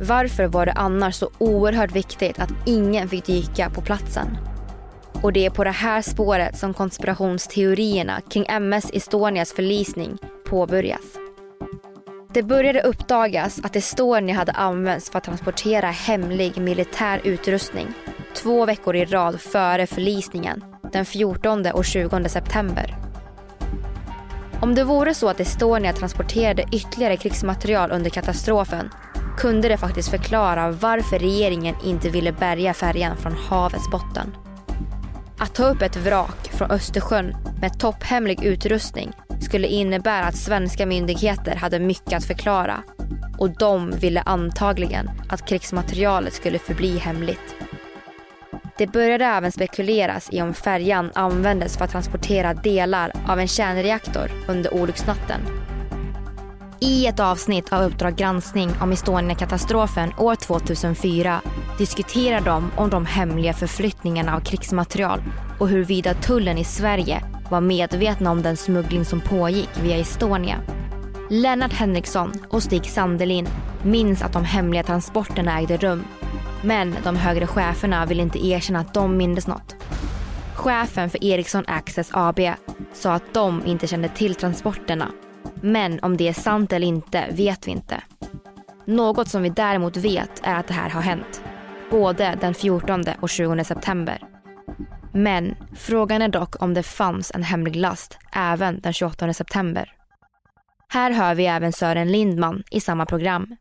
Varför 0.00 0.46
var 0.46 0.66
det 0.66 0.72
annars 0.72 1.14
så 1.14 1.30
oerhört 1.38 1.92
viktigt 1.92 2.38
att 2.38 2.50
ingen 2.66 3.08
fick 3.08 3.26
dyka 3.26 3.70
på 3.70 3.80
platsen? 3.80 4.49
Och 5.22 5.32
det 5.32 5.46
är 5.46 5.50
på 5.50 5.64
det 5.64 5.70
här 5.70 6.02
spåret 6.02 6.58
som 6.58 6.74
konspirationsteorierna 6.74 8.20
kring 8.20 8.46
MS 8.48 8.90
Estonias 8.92 9.52
förlisning 9.52 10.18
påbörjas. 10.46 11.00
Det 12.32 12.42
började 12.42 12.82
uppdagas 12.82 13.60
att 13.64 13.76
Estonia 13.76 14.34
hade 14.34 14.52
använts 14.52 15.10
för 15.10 15.18
att 15.18 15.24
transportera 15.24 15.86
hemlig 15.86 16.58
militär 16.58 17.20
utrustning 17.24 17.86
två 18.34 18.66
veckor 18.66 18.96
i 18.96 19.04
rad 19.04 19.40
före 19.40 19.86
förlisningen 19.86 20.64
den 20.92 21.04
14 21.04 21.66
och 21.66 21.84
20 21.84 22.28
september. 22.28 22.96
Om 24.62 24.74
det 24.74 24.84
vore 24.84 25.14
så 25.14 25.28
att 25.28 25.40
Estonia 25.40 25.92
transporterade 25.92 26.64
ytterligare 26.72 27.16
krigsmaterial 27.16 27.90
under 27.90 28.10
katastrofen 28.10 28.90
kunde 29.38 29.68
det 29.68 29.76
faktiskt 29.76 30.10
förklara 30.10 30.70
varför 30.70 31.18
regeringen 31.18 31.74
inte 31.84 32.08
ville 32.08 32.32
bärga 32.32 32.74
färjan 32.74 33.16
från 33.16 33.32
havets 33.32 33.90
botten. 33.90 34.49
Att 35.40 35.54
ta 35.54 35.64
upp 35.64 35.82
ett 35.82 35.96
vrak 35.96 36.48
från 36.52 36.70
Östersjön 36.70 37.36
med 37.60 37.78
topphemlig 37.78 38.44
utrustning 38.44 39.12
skulle 39.40 39.66
innebära 39.66 40.24
att 40.24 40.36
svenska 40.36 40.86
myndigheter 40.86 41.56
hade 41.56 41.78
mycket 41.78 42.12
att 42.12 42.24
förklara 42.24 42.82
och 43.38 43.50
de 43.50 43.90
ville 43.90 44.22
antagligen 44.22 45.10
att 45.28 45.46
krigsmaterialet 45.46 46.32
skulle 46.32 46.58
förbli 46.58 46.98
hemligt. 46.98 47.56
Det 48.78 48.86
började 48.86 49.24
även 49.24 49.52
spekuleras 49.52 50.28
i 50.32 50.42
om 50.42 50.54
färjan 50.54 51.10
användes 51.14 51.76
för 51.76 51.84
att 51.84 51.90
transportera 51.90 52.54
delar 52.54 53.12
av 53.28 53.40
en 53.40 53.48
kärnreaktor 53.48 54.30
under 54.48 54.74
olycksnatten. 54.74 55.40
I 56.82 57.06
ett 57.06 57.20
avsnitt 57.20 57.72
av 57.72 57.82
Uppdrag 57.82 58.16
granskning 58.16 58.70
om 58.80 58.92
Estonia-katastrofen 58.92 60.12
år 60.18 60.34
2004 60.34 61.40
diskuterar 61.78 62.40
de 62.40 62.70
om 62.76 62.90
de 62.90 63.06
hemliga 63.06 63.52
förflyttningarna 63.52 64.36
av 64.36 64.40
krigsmaterial 64.40 65.22
och 65.58 65.68
huruvida 65.68 66.14
tullen 66.14 66.58
i 66.58 66.64
Sverige 66.64 67.24
var 67.50 67.60
medvetna 67.60 68.30
om 68.30 68.42
den 68.42 68.56
smuggling 68.56 69.04
som 69.04 69.20
pågick 69.20 69.68
via 69.82 69.96
Estonia. 69.96 70.56
Lennart 71.30 71.72
Henriksson 71.72 72.32
och 72.48 72.62
Stig 72.62 72.86
Sandelin 72.86 73.48
minns 73.82 74.22
att 74.22 74.32
de 74.32 74.44
hemliga 74.44 74.82
transporterna 74.82 75.60
ägde 75.60 75.76
rum 75.76 76.04
men 76.62 76.96
de 77.04 77.16
högre 77.16 77.46
cheferna 77.46 78.06
vill 78.06 78.20
inte 78.20 78.46
erkänna 78.46 78.80
att 78.80 78.94
de 78.94 79.16
mindes 79.16 79.46
något. 79.46 79.76
Chefen 80.54 81.10
för 81.10 81.24
Ericsson 81.24 81.64
Access 81.66 82.10
AB 82.12 82.40
sa 82.92 83.12
att 83.12 83.34
de 83.34 83.66
inte 83.66 83.86
kände 83.86 84.08
till 84.08 84.34
transporterna. 84.34 85.08
Men 85.62 86.00
om 86.02 86.16
det 86.16 86.28
är 86.28 86.32
sant 86.32 86.72
eller 86.72 86.86
inte 86.86 87.24
vet 87.30 87.66
vi 87.66 87.70
inte. 87.70 88.02
Något 88.84 89.28
som 89.28 89.42
vi 89.42 89.48
däremot 89.48 89.96
vet 89.96 90.40
är 90.42 90.54
att 90.54 90.68
det 90.68 90.74
här 90.74 90.90
har 90.90 91.00
hänt. 91.00 91.42
Både 91.90 92.38
den 92.40 92.54
14 92.54 93.04
och 93.20 93.28
20 93.28 93.64
september. 93.64 94.18
Men 95.12 95.54
frågan 95.76 96.22
är 96.22 96.28
dock 96.28 96.62
om 96.62 96.74
det 96.74 96.82
fanns 96.82 97.30
en 97.34 97.42
hemlig 97.42 97.76
last 97.76 98.18
även 98.32 98.80
den 98.80 98.92
28 98.92 99.34
september. 99.34 99.92
Här 100.92 101.10
hör 101.10 101.34
vi 101.34 101.46
även 101.46 101.72
Sören 101.72 102.12
Lindman 102.12 102.62
i 102.70 102.80
samma 102.80 103.06
program. 103.06 103.56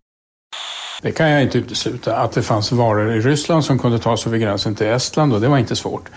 Det 1.01 1.11
kan 1.11 1.29
jag 1.29 1.41
inte 1.41 1.57
utesluta. 1.57 2.15
Att 2.15 2.31
det 2.31 2.41
fanns 2.41 2.71
varor 2.71 3.13
i 3.13 3.19
Ryssland 3.19 3.65
som 3.65 3.79
kunde 3.79 3.99
tas 3.99 4.27
över 4.27 4.37
gränsen 4.37 4.75
till 4.75 4.87
Estland 4.87 5.33
och 5.33 5.41
det 5.41 5.47
var 5.47 5.57
inte 5.57 5.75
svårt. 5.75 6.09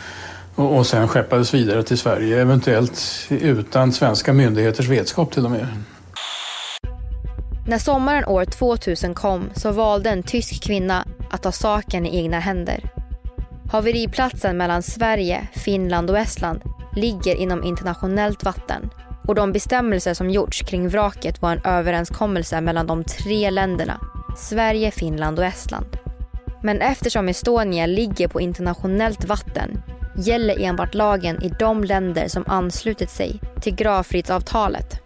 Och, 0.55 0.77
och 0.77 0.87
sen 0.87 1.09
skeppades 1.09 1.55
vidare 1.55 1.83
till 1.83 1.99
Sverige, 1.99 2.41
eventuellt 2.41 3.27
utan 3.31 3.93
svenska 3.93 4.33
myndigheters 4.33 4.89
vetskap 4.89 5.33
till 5.33 5.45
och 5.45 5.51
med. 5.51 5.67
När 7.67 7.79
sommaren 7.79 8.25
år 8.25 8.45
2000 8.45 9.15
kom 9.15 9.51
så 9.55 9.73
valde 9.73 10.11
en 10.11 10.23
tysk 10.23 10.65
kvinna 10.65 11.07
att 11.31 11.43
ta 11.43 11.53
saken 11.53 12.07
i 12.07 12.17
egna 12.17 12.41
händer. 12.41 12.91
Haveriplatsen 13.73 14.57
mellan 14.57 14.83
Sverige, 14.83 15.49
Finland 15.53 16.11
och 16.11 16.19
Estland 16.19 16.61
ligger 16.97 17.35
inom 17.35 17.65
internationellt 17.65 18.45
vatten 18.45 18.91
och 19.29 19.35
de 19.35 19.53
bestämmelser 19.53 20.15
som 20.15 20.31
gjorts 20.31 20.63
kring 20.63 20.89
vraket 20.89 21.43
var 21.43 21.53
en 21.53 21.65
överenskommelse 21.65 22.61
mellan 22.61 22.87
de 22.87 23.05
tre 23.05 23.51
länderna 23.51 24.01
Sverige, 24.37 24.91
Finland 24.91 25.39
och 25.39 25.45
Estland. 25.45 25.87
Men 26.63 26.81
eftersom 26.81 27.29
Estonia 27.29 27.87
ligger 27.87 28.29
på 28.29 28.41
internationellt 28.41 29.25
vatten 29.25 29.83
gäller 30.17 30.61
enbart 30.61 30.95
lagen 30.95 31.43
i 31.43 31.49
de 31.59 31.85
länder 31.85 32.29
som 32.29 32.45
anslutit 32.47 33.11
sig 33.11 33.41
till 33.61 33.75
gravfridsavtalet. 33.75 35.01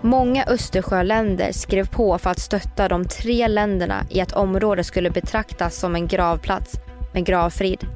Många 0.00 0.44
Östersjöländer 0.44 1.52
skrev 1.52 1.88
på 1.88 2.18
för 2.18 2.30
att 2.30 2.38
stötta 2.38 2.88
de 2.88 3.04
tre 3.04 3.48
länderna 3.48 4.04
i 4.10 4.20
att 4.20 4.32
området 4.32 4.86
skulle 4.86 5.10
betraktas 5.10 5.76
som 5.76 5.94
en 5.94 6.06
gravplats 6.06 6.74
med 7.12 7.24
gravfrid. 7.24 7.86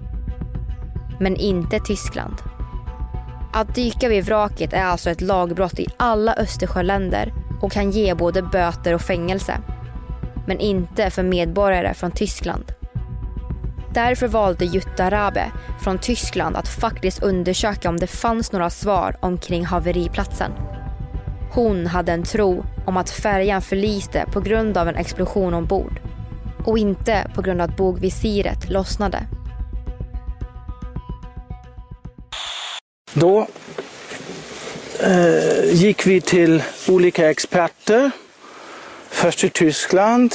Men 1.20 1.36
inte 1.36 1.80
Tyskland. 1.80 2.34
Att 3.52 3.74
dyka 3.74 4.08
vid 4.08 4.24
vraket 4.24 4.72
är 4.72 4.84
alltså 4.84 5.10
ett 5.10 5.20
lagbrott 5.20 5.78
i 5.78 5.86
alla 5.96 6.34
Östersjöländer 6.34 7.32
och 7.60 7.72
kan 7.72 7.90
ge 7.90 8.14
både 8.14 8.42
böter 8.42 8.94
och 8.94 9.02
fängelse 9.02 9.60
men 10.46 10.60
inte 10.60 11.10
för 11.10 11.22
medborgare 11.22 11.94
från 11.94 12.10
Tyskland. 12.10 12.72
Därför 13.96 14.28
valde 14.28 14.64
Jutta 14.64 15.10
Rabe 15.10 15.52
från 15.82 15.98
Tyskland 15.98 16.56
att 16.56 16.68
faktiskt 16.68 17.22
undersöka 17.22 17.88
om 17.88 17.96
det 17.96 18.06
fanns 18.06 18.52
några 18.52 18.70
svar 18.70 19.16
omkring 19.20 19.64
haveriplatsen. 19.64 20.52
Hon 21.52 21.86
hade 21.86 22.12
en 22.12 22.22
tro 22.22 22.64
om 22.86 22.96
att 22.96 23.10
färjan 23.10 23.62
förliste 23.62 24.24
på 24.32 24.40
grund 24.40 24.78
av 24.78 24.88
en 24.88 24.96
explosion 24.96 25.54
ombord 25.54 26.00
och 26.64 26.78
inte 26.78 27.30
på 27.34 27.42
grund 27.42 27.60
av 27.60 27.70
att 27.70 27.76
bogvisiret 27.76 28.70
lossnade. 28.70 29.18
Då 33.14 33.48
eh, 35.00 35.72
gick 35.72 36.06
vi 36.06 36.20
till 36.20 36.62
olika 36.88 37.30
experter 37.30 38.10
Först 39.08 39.44
i 39.44 39.50
Tyskland 39.50 40.34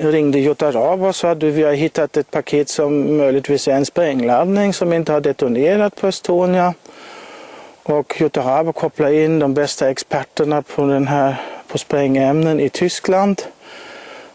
ringde 0.00 0.38
Jutta 0.38 0.72
Raab 0.72 1.02
och 1.02 1.16
sa 1.16 1.30
att 1.30 1.42
vi 1.42 1.62
har 1.62 1.72
hittat 1.72 2.16
ett 2.16 2.30
paket 2.30 2.68
som 2.68 3.16
möjligtvis 3.16 3.68
är 3.68 3.72
en 3.72 3.86
sprängladdning 3.86 4.72
som 4.72 4.92
inte 4.92 5.12
har 5.12 5.20
detonerat 5.20 5.96
på 5.96 6.06
Estonia. 6.06 6.74
Och 7.82 8.20
Jutta 8.20 8.40
Raab 8.40 8.74
kopplade 8.74 9.24
in 9.24 9.38
de 9.38 9.54
bästa 9.54 9.90
experterna 9.90 10.62
på, 10.62 10.86
den 10.86 11.08
här, 11.08 11.36
på 11.68 11.78
sprängämnen 11.78 12.60
i 12.60 12.68
Tyskland. 12.68 13.42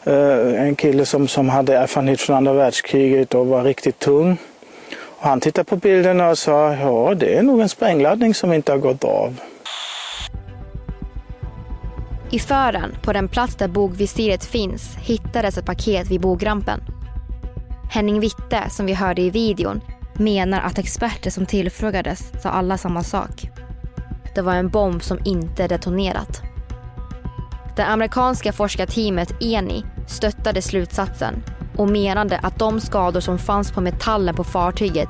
Eh, 0.04 0.64
en 0.68 0.76
kille 0.76 1.06
som, 1.06 1.28
som 1.28 1.50
hade 1.50 1.78
erfarenhet 1.78 2.22
från 2.22 2.36
andra 2.36 2.54
världskriget 2.54 3.34
och 3.34 3.48
var 3.48 3.64
riktigt 3.64 4.00
tung. 4.00 4.38
Och 4.96 5.28
han 5.28 5.40
tittade 5.40 5.66
på 5.66 5.76
bilderna 5.76 6.30
och 6.30 6.38
sa 6.38 6.74
ja 6.74 7.14
det 7.16 7.36
är 7.36 7.42
nog 7.42 7.62
en 7.62 7.70
sprängladdning 7.70 8.34
som 8.34 8.54
inte 8.54 8.72
har 8.72 8.80
gått 8.80 9.04
av. 9.04 9.36
I 12.34 12.40
fören, 12.40 12.96
på 13.02 13.14
den 13.14 13.28
plats 13.28 13.56
där 13.56 13.68
bogvisiret 13.68 14.46
finns, 14.46 14.96
hittades 14.96 15.58
ett 15.58 15.66
paket 15.66 16.08
vid 16.08 16.22
bogrampen. 16.22 16.80
Henning 17.92 18.20
Witte, 18.20 18.70
som 18.70 18.86
vi 18.86 18.94
hörde 18.94 19.22
i 19.22 19.30
videon, 19.30 19.82
menar 20.14 20.62
att 20.62 20.78
experter 20.78 21.30
som 21.30 21.46
tillfrågades 21.46 22.32
sa 22.42 22.50
alla 22.50 22.78
samma 22.78 23.04
sak. 23.04 23.50
Det 24.36 24.42
var 24.42 24.54
en 24.54 24.70
bomb 24.70 25.04
som 25.04 25.20
inte 25.26 25.68
detonerat. 25.68 26.42
Det 27.76 27.86
amerikanska 27.86 28.54
forskarteamet 28.54 29.34
ENI 29.42 29.86
stöttade 30.08 30.62
slutsatsen 30.62 31.44
och 31.78 31.90
menade 31.90 32.38
att 32.38 32.60
de 32.60 32.82
skador 32.82 33.20
som 33.20 33.40
fanns 33.40 33.72
på 33.72 33.82
metallen 33.82 34.36
på 34.36 34.44
fartyget 34.44 35.10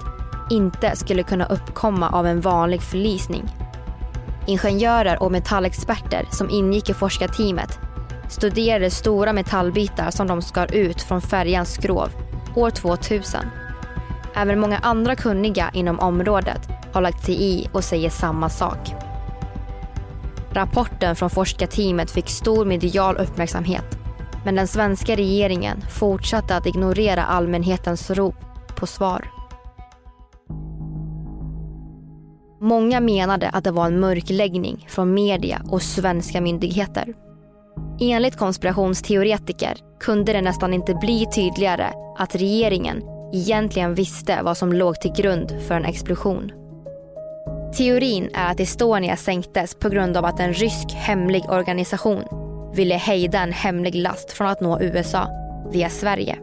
inte 0.51 0.95
skulle 0.95 1.23
kunna 1.23 1.45
uppkomma 1.45 2.09
av 2.09 2.27
en 2.27 2.41
vanlig 2.41 2.81
förlisning 2.81 3.62
Ingenjörer 4.47 5.23
och 5.23 5.32
metallexperter 5.32 6.27
som 6.32 6.49
ingick 6.49 6.89
i 6.89 6.93
forskarteamet 6.93 7.79
studerade 8.29 8.89
stora 8.89 9.34
metallbitar 9.34 10.12
som 10.12 10.27
de 10.27 10.41
skar 10.41 10.73
ut 10.73 11.01
från 11.01 11.21
färjans 11.21 11.73
skrov 11.73 12.10
år 12.56 12.69
2000. 12.69 13.41
Även 14.36 14.60
många 14.60 14.77
andra 14.77 15.15
kunniga 15.15 15.69
inom 15.73 15.99
området 15.99 16.69
har 16.93 17.01
lagt 17.01 17.25
sig 17.25 17.43
i 17.43 17.67
och 17.71 17.84
säger 17.84 18.10
samma 18.10 18.49
sak. 18.49 18.93
Rapporten 20.51 21.15
från 21.15 21.29
forskarteamet 21.29 22.12
fick 22.12 22.29
stor 22.29 22.65
medial 22.65 23.17
uppmärksamhet 23.17 23.97
men 24.45 24.56
den 24.56 24.67
svenska 24.67 25.15
regeringen 25.15 25.82
fortsatte 25.89 26.56
att 26.56 26.65
ignorera 26.65 27.23
allmänhetens 27.23 28.10
rop 28.12 28.36
på 28.75 28.88
svar. 28.88 29.42
Många 32.63 32.99
menade 32.99 33.49
att 33.49 33.63
det 33.63 33.71
var 33.71 33.86
en 33.86 33.99
mörkläggning 33.99 34.86
från 34.89 35.13
media 35.13 35.62
och 35.69 35.82
svenska 35.82 36.41
myndigheter. 36.41 37.13
Enligt 38.02 38.38
konspirationsteoretiker 38.38 39.78
kunde 39.99 40.34
det 40.34 40.41
nästan 40.41 40.73
inte 40.73 40.93
bli 40.93 41.26
tydligare 41.36 41.88
att 42.17 42.36
regeringen 42.36 43.02
egentligen 43.34 43.95
visste 43.95 44.39
vad 44.43 44.58
som 44.58 44.73
låg 44.73 45.02
till 45.02 45.12
grund 45.12 45.62
för 45.67 45.76
en 45.76 45.86
explosion. 45.86 46.52
Teorin 47.78 48.30
är 48.34 48.52
att 48.52 48.60
Estonia 48.60 49.17
sänktes 49.17 49.76
på 49.76 49.89
grund 49.89 50.17
av 50.17 50.26
att 50.26 50.39
en 50.39 50.54
rysk 50.54 50.93
hemlig 50.93 51.43
organisation 51.49 52.23
ville 52.76 52.95
hejda 52.95 53.39
en 53.39 53.54
hemlig 53.54 53.95
last 53.95 54.32
från 54.32 54.47
att 54.47 54.62
nå 54.62 54.82
USA 54.82 55.28
via 55.71 55.89
Sverige. 55.89 56.38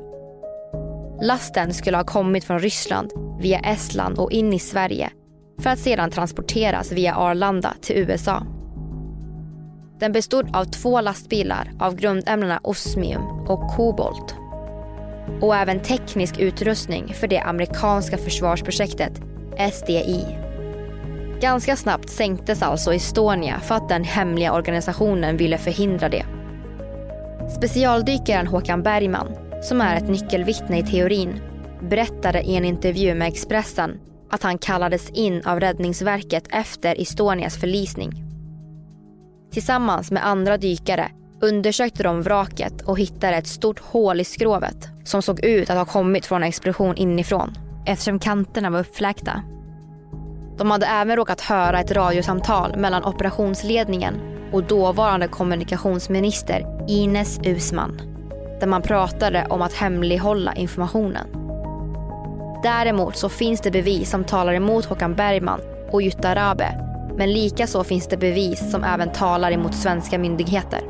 Lasten 1.22 1.74
skulle 1.74 1.96
ha 1.96 2.04
kommit 2.04 2.44
från 2.44 2.58
Ryssland 2.58 3.10
via 3.40 3.58
Estland 3.58 4.18
och 4.18 4.32
in 4.32 4.52
i 4.52 4.58
Sverige 4.58 5.10
för 5.62 5.70
att 5.70 5.78
sedan 5.78 6.10
transporteras 6.10 6.92
via 6.92 7.14
Arlanda 7.14 7.74
till 7.80 7.96
USA. 7.96 8.42
Den 9.98 10.12
bestod 10.12 10.56
av 10.56 10.64
två 10.64 11.00
lastbilar 11.00 11.70
av 11.78 11.94
grundämnena 11.94 12.60
osmium 12.62 13.22
och 13.22 13.70
kobolt. 13.76 14.34
Och 15.40 15.56
även 15.56 15.80
teknisk 15.80 16.38
utrustning 16.38 17.14
för 17.14 17.26
det 17.26 17.40
amerikanska 17.40 18.18
försvarsprojektet 18.18 19.20
SDI. 19.72 20.26
Ganska 21.40 21.76
snabbt 21.76 22.10
sänktes 22.10 22.62
alltså 22.62 22.94
Estonia 22.94 23.60
för 23.60 23.74
att 23.74 23.88
den 23.88 24.04
hemliga 24.04 24.52
organisationen 24.52 25.36
ville 25.36 25.58
förhindra 25.58 26.08
det. 26.08 26.24
Specialdykaren 27.56 28.46
Håkan 28.46 28.82
Bergman, 28.82 29.28
som 29.62 29.80
är 29.80 29.96
ett 29.96 30.08
nyckelvittne 30.08 30.78
i 30.78 30.82
teorin, 30.82 31.40
berättade 31.80 32.42
i 32.42 32.56
en 32.56 32.64
intervju 32.64 33.14
med 33.14 33.28
Expressen 33.28 33.98
att 34.30 34.42
han 34.42 34.58
kallades 34.58 35.10
in 35.10 35.46
av 35.46 35.60
Räddningsverket 35.60 36.44
efter 36.50 37.00
Estonias 37.00 37.56
förlisning. 37.56 38.24
Tillsammans 39.52 40.10
med 40.10 40.26
andra 40.26 40.56
dykare 40.56 41.08
undersökte 41.40 42.02
de 42.02 42.22
vraket 42.22 42.82
och 42.82 42.98
hittade 42.98 43.36
ett 43.36 43.46
stort 43.46 43.78
hål 43.78 44.20
i 44.20 44.24
skrovet 44.24 44.88
som 45.04 45.22
såg 45.22 45.44
ut 45.44 45.70
att 45.70 45.76
ha 45.76 45.84
kommit 45.84 46.26
från 46.26 46.42
en 46.42 46.48
explosion 46.48 46.96
inifrån 46.96 47.54
eftersom 47.86 48.18
kanterna 48.18 48.70
var 48.70 48.80
uppfläkta. 48.80 49.42
De 50.58 50.70
hade 50.70 50.86
även 50.86 51.16
råkat 51.16 51.40
höra 51.40 51.80
ett 51.80 51.92
radiosamtal 51.92 52.76
mellan 52.76 53.04
operationsledningen 53.04 54.14
och 54.52 54.64
dåvarande 54.64 55.28
kommunikationsminister 55.28 56.86
Ines 56.88 57.40
Usman 57.44 58.00
där 58.60 58.66
man 58.66 58.82
pratade 58.82 59.46
om 59.50 59.62
att 59.62 59.72
hemlighålla 59.72 60.54
informationen. 60.54 61.49
Däremot 62.62 63.16
så 63.16 63.28
finns 63.28 63.60
det 63.60 63.70
bevis 63.70 64.10
som 64.10 64.24
talar 64.24 64.54
emot 64.54 64.84
Håkan 64.84 65.14
Bergman 65.14 65.60
och 65.90 66.02
Jutta 66.02 66.34
Rabe 66.34 66.90
men 67.16 67.32
likaså 67.32 67.84
finns 67.84 68.08
det 68.08 68.16
bevis 68.16 68.70
som 68.70 68.84
även 68.84 69.12
talar 69.12 69.52
emot 69.52 69.74
svenska 69.74 70.18
myndigheter. 70.18 70.80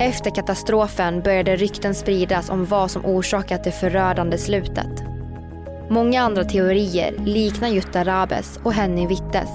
Efter 0.00 0.30
katastrofen 0.30 1.22
började 1.22 1.56
rykten 1.56 1.94
spridas 1.94 2.50
om 2.50 2.64
vad 2.64 2.90
som 2.90 3.06
orsakat 3.06 3.64
det 3.64 3.72
förödande 3.72 4.38
slutet. 4.38 5.02
Många 5.88 6.22
andra 6.22 6.44
teorier 6.44 7.14
liknar 7.18 7.68
Jutta 7.68 8.04
Rabes 8.04 8.60
och 8.62 8.72
Henny 8.72 9.06
Wittes. 9.06 9.50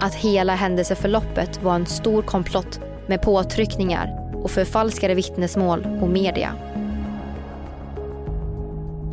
Att 0.00 0.14
hela 0.14 0.54
händelseförloppet 0.54 1.62
var 1.62 1.74
en 1.74 1.86
stor 1.86 2.22
komplott 2.22 2.80
med 3.06 3.22
påtryckningar 3.22 4.34
och 4.42 4.50
förfalskade 4.50 5.14
vittnesmål 5.14 5.86
och 6.02 6.08
media. 6.08 6.52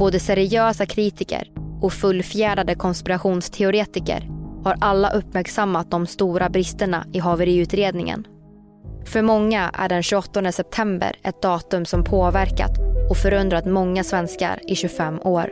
Både 0.02 0.20
seriösa 0.20 0.86
kritiker 0.86 1.52
och 1.82 1.94
fullfjädrade 1.94 2.76
konspirationsteoretiker 2.76 4.30
har 4.64 4.78
alla 4.82 5.10
uppmärksammat 5.10 5.92
de 5.92 6.08
stora 6.08 6.50
bristerna 6.50 7.06
i 7.14 7.20
haveriutredningen. 7.20 8.28
För 9.06 9.22
många 9.22 9.72
är 9.74 9.90
den 9.90 10.04
28 10.04 10.52
september 10.52 11.16
ett 11.24 11.42
datum 11.42 11.86
som 11.86 12.04
påverkat 12.04 12.72
och 13.10 13.18
förundrat 13.18 13.66
många 13.66 14.04
svenskar 14.04 14.60
i 14.68 14.76
25 14.76 15.20
år. 15.22 15.50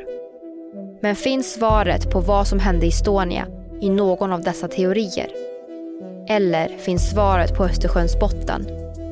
Men 1.01 1.15
finns 1.15 1.53
svaret 1.53 2.11
på 2.11 2.19
vad 2.19 2.47
som 2.47 2.59
hände 2.59 2.85
i 2.85 2.89
Estonia 2.89 3.47
i 3.81 3.89
någon 3.89 4.33
av 4.33 4.41
dessa 4.41 4.67
teorier? 4.67 5.29
Eller 6.27 6.77
finns 6.77 7.09
svaret 7.09 7.57
på 7.57 7.63
Östersjöns 7.63 8.19
botten, 8.19 8.67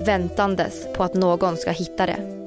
väntandes 0.06 0.94
på 0.94 1.04
att 1.04 1.14
någon 1.14 1.58
ska 1.58 1.72
hitta 1.72 2.06
det? 2.06 2.47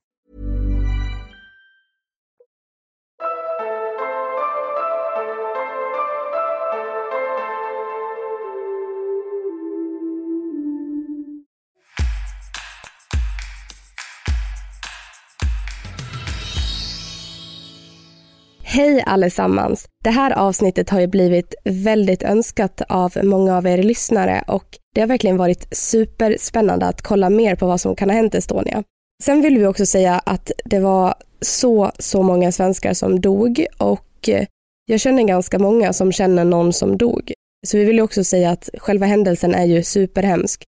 Hej 18.73 19.03
allesammans! 19.05 19.87
Det 20.03 20.09
här 20.09 20.31
avsnittet 20.31 20.89
har 20.89 20.99
ju 20.99 21.07
blivit 21.07 21.55
väldigt 21.63 22.23
önskat 22.23 22.81
av 22.89 23.13
många 23.23 23.57
av 23.57 23.67
er 23.67 23.83
lyssnare 23.83 24.43
och 24.47 24.77
det 24.95 25.01
har 25.01 25.07
verkligen 25.07 25.37
varit 25.37 25.67
superspännande 25.77 26.85
att 26.85 27.01
kolla 27.01 27.29
mer 27.29 27.55
på 27.55 27.67
vad 27.67 27.81
som 27.81 27.95
kan 27.95 28.09
ha 28.09 28.15
hänt 28.15 28.35
Estonia. 28.35 28.83
Sen 29.23 29.41
vill 29.41 29.57
vi 29.57 29.65
också 29.65 29.85
säga 29.85 30.21
att 30.25 30.51
det 30.65 30.79
var 30.79 31.13
så, 31.41 31.91
så 31.99 32.23
många 32.23 32.51
svenskar 32.51 32.93
som 32.93 33.21
dog 33.21 33.65
och 33.77 34.29
eh, 34.29 34.45
jag 34.85 34.99
känner 34.99 35.23
ganska 35.23 35.59
många 35.59 35.93
som 35.93 36.11
känner 36.11 36.45
någon 36.45 36.73
som 36.73 36.97
dog. 36.97 37.33
Så 37.67 37.77
vi 37.77 37.85
vill 37.85 37.99
också 37.99 38.23
säga 38.23 38.51
att 38.51 38.69
själva 38.77 39.05
händelsen 39.05 39.55
är 39.55 39.65
ju 39.65 39.83
superhemsk 39.83 40.63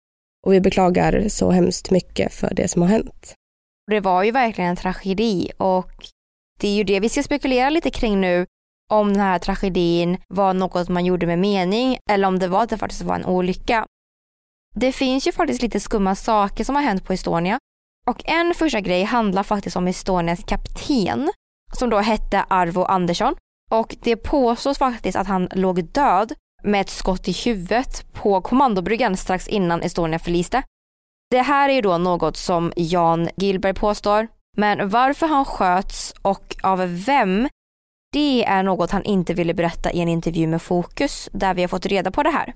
och 0.46 0.52
vi 0.52 0.60
beklagar 0.60 1.24
så 1.28 1.50
hemskt 1.50 1.90
mycket 1.90 2.32
för 2.32 2.54
det 2.54 2.68
som 2.68 2.82
har 2.82 2.88
hänt. 2.88 3.34
Det 3.90 4.00
var 4.00 4.22
ju 4.22 4.30
verkligen 4.30 4.70
en 4.70 4.76
tragedi 4.76 5.50
och 5.56 5.92
det 6.61 6.68
är 6.68 6.75
ju 6.75 6.85
det 6.85 7.01
vi 7.01 7.09
ska 7.09 7.23
spekulera 7.23 7.70
lite 7.70 7.90
kring 7.90 8.20
nu. 8.20 8.46
Om 8.90 9.12
den 9.12 9.23
här 9.23 9.38
tragedin 9.38 10.18
var 10.29 10.55
något 10.55 10.88
man 10.88 11.05
gjorde 11.05 11.27
med 11.27 11.38
mening 11.38 11.99
eller 12.11 12.29
om 12.29 12.38
det 12.38 12.49
var 12.49 12.62
att 12.62 12.70
det 12.70 12.79
faktiskt 12.79 13.03
var 13.03 13.14
en 13.14 13.27
olycka. 13.27 13.87
Det 14.75 14.92
finns 14.92 15.27
ju 15.27 15.33
faktiskt 15.33 15.62
lite 15.62 15.81
skumma 15.81 16.14
saker 16.14 16.64
som 16.64 16.75
har 16.77 16.83
hänt 16.83 17.05
på 17.05 17.12
Estonia. 17.12 17.59
Och 18.07 18.23
en 18.25 18.55
första 18.55 18.81
grej 18.81 19.05
handlar 19.05 19.42
faktiskt 19.42 19.77
om 19.77 19.88
Estonias 19.88 20.44
kapten 20.44 21.31
som 21.79 21.90
då 21.90 21.99
hette 21.99 22.44
Arvo 22.49 22.83
Andersson. 22.83 23.35
Och 23.70 23.96
det 24.03 24.16
påstås 24.16 24.79
faktiskt 24.79 25.16
att 25.16 25.27
han 25.27 25.49
låg 25.53 25.85
död 25.85 26.33
med 26.62 26.81
ett 26.81 26.90
skott 26.90 27.29
i 27.29 27.33
huvudet 27.33 28.12
på 28.12 28.40
kommandobryggan 28.40 29.16
strax 29.16 29.49
innan 29.49 29.83
Estonia 29.83 30.18
förliste. 30.18 30.62
Det 31.31 31.42
här 31.42 31.68
är 31.68 31.73
ju 31.73 31.81
då 31.81 31.99
något 31.99 32.37
som 32.37 32.73
Jan 32.77 33.29
Gillberg 33.37 33.75
påstår 33.75 34.29
men 34.56 34.88
varför 34.88 35.26
han 35.26 35.44
sköts 35.44 36.14
och 36.22 36.56
av 36.62 37.04
vem 37.06 37.48
Det 38.12 38.44
är 38.44 38.62
något 38.62 38.90
han 38.90 39.04
inte 39.04 39.34
ville 39.34 39.54
berätta 39.54 39.90
i 39.90 40.00
en 40.00 40.08
intervju 40.08 40.46
med 40.46 40.62
Fokus 40.62 41.28
där 41.32 41.54
vi 41.54 41.60
har 41.60 41.68
fått 41.68 41.86
reda 41.86 42.10
på 42.10 42.22
det 42.22 42.30
här. 42.30 42.54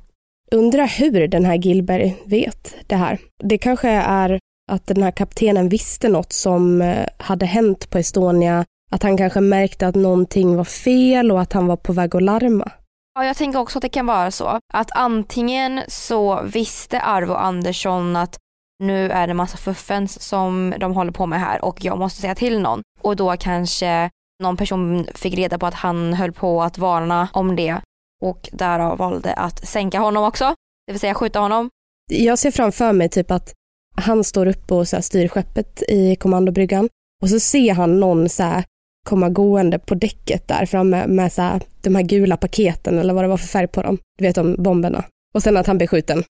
Undrar 0.53 0.87
hur 0.87 1.29
den 1.29 1.45
här 1.45 1.55
Gilberg 1.55 2.17
vet 2.27 2.75
det 2.87 2.97
här. 2.97 3.19
Det 3.43 3.59
kanske 3.59 3.89
är 3.91 4.39
att 4.73 4.87
den 4.87 5.03
här 5.03 5.11
kaptenen 5.11 5.69
visste 5.69 6.09
något 6.09 6.33
som 6.33 6.83
eh, 6.83 7.07
hade 7.19 7.47
hänt 7.47 7.91
på 7.91 7.99
Estonia, 7.99 8.65
att 8.91 9.03
han 9.03 9.17
kanske 9.17 9.41
märkte 9.41 9.87
att 9.87 9.95
någonting 9.95 10.57
var 10.57 10.65
fel 10.65 11.33
och 11.33 11.41
att 11.41 11.53
han 11.53 11.67
var 11.67 11.77
på 11.77 11.93
väg 11.93 12.17
att 12.17 12.23
larma. 12.23 12.73
Ja, 13.15 13.25
jag 13.25 13.37
tänker 13.37 13.59
också 13.59 13.79
att 13.79 13.83
det 13.83 13.89
kan 13.89 14.07
vara 14.07 14.31
så 14.31 14.61
att 14.73 14.91
antingen 14.95 15.81
så 15.89 16.43
visste 16.43 17.01
Arvo 17.01 17.33
Andersson 17.33 18.17
att 18.17 18.39
nu 18.87 19.11
är 19.11 19.27
det 19.27 19.35
massa 19.35 19.57
fuffens 19.57 20.23
som 20.23 20.75
de 20.81 20.95
håller 20.95 21.13
på 21.13 21.27
med 21.27 21.41
här 21.41 21.65
och 21.65 21.85
jag 21.85 21.99
måste 21.99 22.21
säga 22.21 22.35
till 22.35 22.61
någon 22.61 22.83
och 23.01 23.17
då 23.17 23.37
kanske 23.37 24.11
någon 24.43 24.57
person 24.57 25.07
fick 25.15 25.35
reda 25.35 25.59
på 25.59 25.67
att 25.67 25.75
han 25.75 26.15
höll 26.15 26.33
på 26.33 26.63
att 26.63 26.79
varna 26.79 27.29
om 27.33 27.57
det 27.57 27.77
och 28.23 28.49
därav 28.53 28.99
valde 28.99 29.33
att 29.33 29.69
sänka 29.69 29.99
honom 29.99 30.25
också, 30.25 30.55
det 30.87 30.93
vill 30.93 31.01
säga 31.01 31.15
skjuta 31.15 31.39
honom. 31.39 31.71
Jag 32.13 32.39
ser 32.39 32.51
framför 32.51 32.93
mig 32.93 33.09
typ 33.09 33.31
att 33.31 33.53
han 33.97 34.25
står 34.25 34.47
uppe 34.47 34.75
och 34.75 34.89
så 34.89 35.03
styr 35.03 35.29
skeppet 35.29 35.83
i 35.89 36.17
kommandobryggan 36.17 36.89
och 37.23 37.29
så 37.31 37.41
ser 37.41 37.75
han 37.75 38.01
någon 38.01 38.29
så 38.29 38.43
här 38.43 38.65
komma 39.05 39.29
gående 39.29 39.79
på 39.79 39.95
däcket 39.95 40.49
där 40.49 40.67
framme 40.67 41.07
med 41.07 41.33
så 41.33 41.43
här, 41.43 41.63
de 41.83 41.95
här 41.95 42.03
gula 42.03 42.37
paketen 42.37 42.99
eller 42.99 43.15
vad 43.15 43.25
det 43.25 43.29
var 43.29 43.37
för 43.37 43.47
färg 43.47 43.69
på 43.69 43.83
dem. 43.83 43.99
Du 44.19 44.25
vet 44.25 44.35
de 44.35 44.57
bomberna. 44.59 45.05
Och 45.35 45.43
sen 45.43 45.57
att 45.57 45.67
han 45.67 45.77
blir 45.77 45.89
skjuten. 45.89 46.25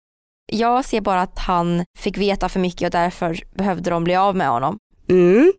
Jag 0.53 0.85
ser 0.85 1.01
bara 1.01 1.21
att 1.21 1.39
han 1.39 1.83
fick 1.97 2.17
veta 2.17 2.49
för 2.49 2.59
mycket 2.59 2.85
och 2.85 2.91
därför 2.91 3.39
behövde 3.55 3.89
de 3.89 4.03
bli 4.03 4.15
av 4.15 4.35
med 4.35 4.49
honom. 4.49 4.77
Mm. 5.09 5.53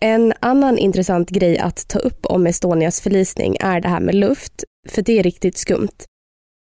En 0.00 0.32
annan 0.40 0.78
intressant 0.78 1.30
grej 1.30 1.58
att 1.58 1.88
ta 1.88 1.98
upp 1.98 2.26
om 2.26 2.46
Estonias 2.46 3.00
förlisning 3.00 3.56
är 3.60 3.80
det 3.80 3.88
här 3.88 4.00
med 4.00 4.14
luft, 4.14 4.64
för 4.88 5.02
det 5.02 5.18
är 5.18 5.22
riktigt 5.22 5.56
skumt. 5.56 6.04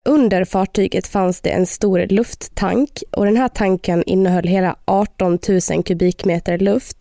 Under 0.09 0.45
fartyget 0.45 1.07
fanns 1.07 1.41
det 1.41 1.51
en 1.51 1.67
stor 1.67 2.07
lufttank 2.09 3.03
och 3.13 3.25
den 3.25 3.37
här 3.37 3.49
tanken 3.49 4.05
innehöll 4.05 4.47
hela 4.47 4.77
18 4.85 5.39
000 5.71 5.83
kubikmeter 5.85 6.59
luft 6.59 6.97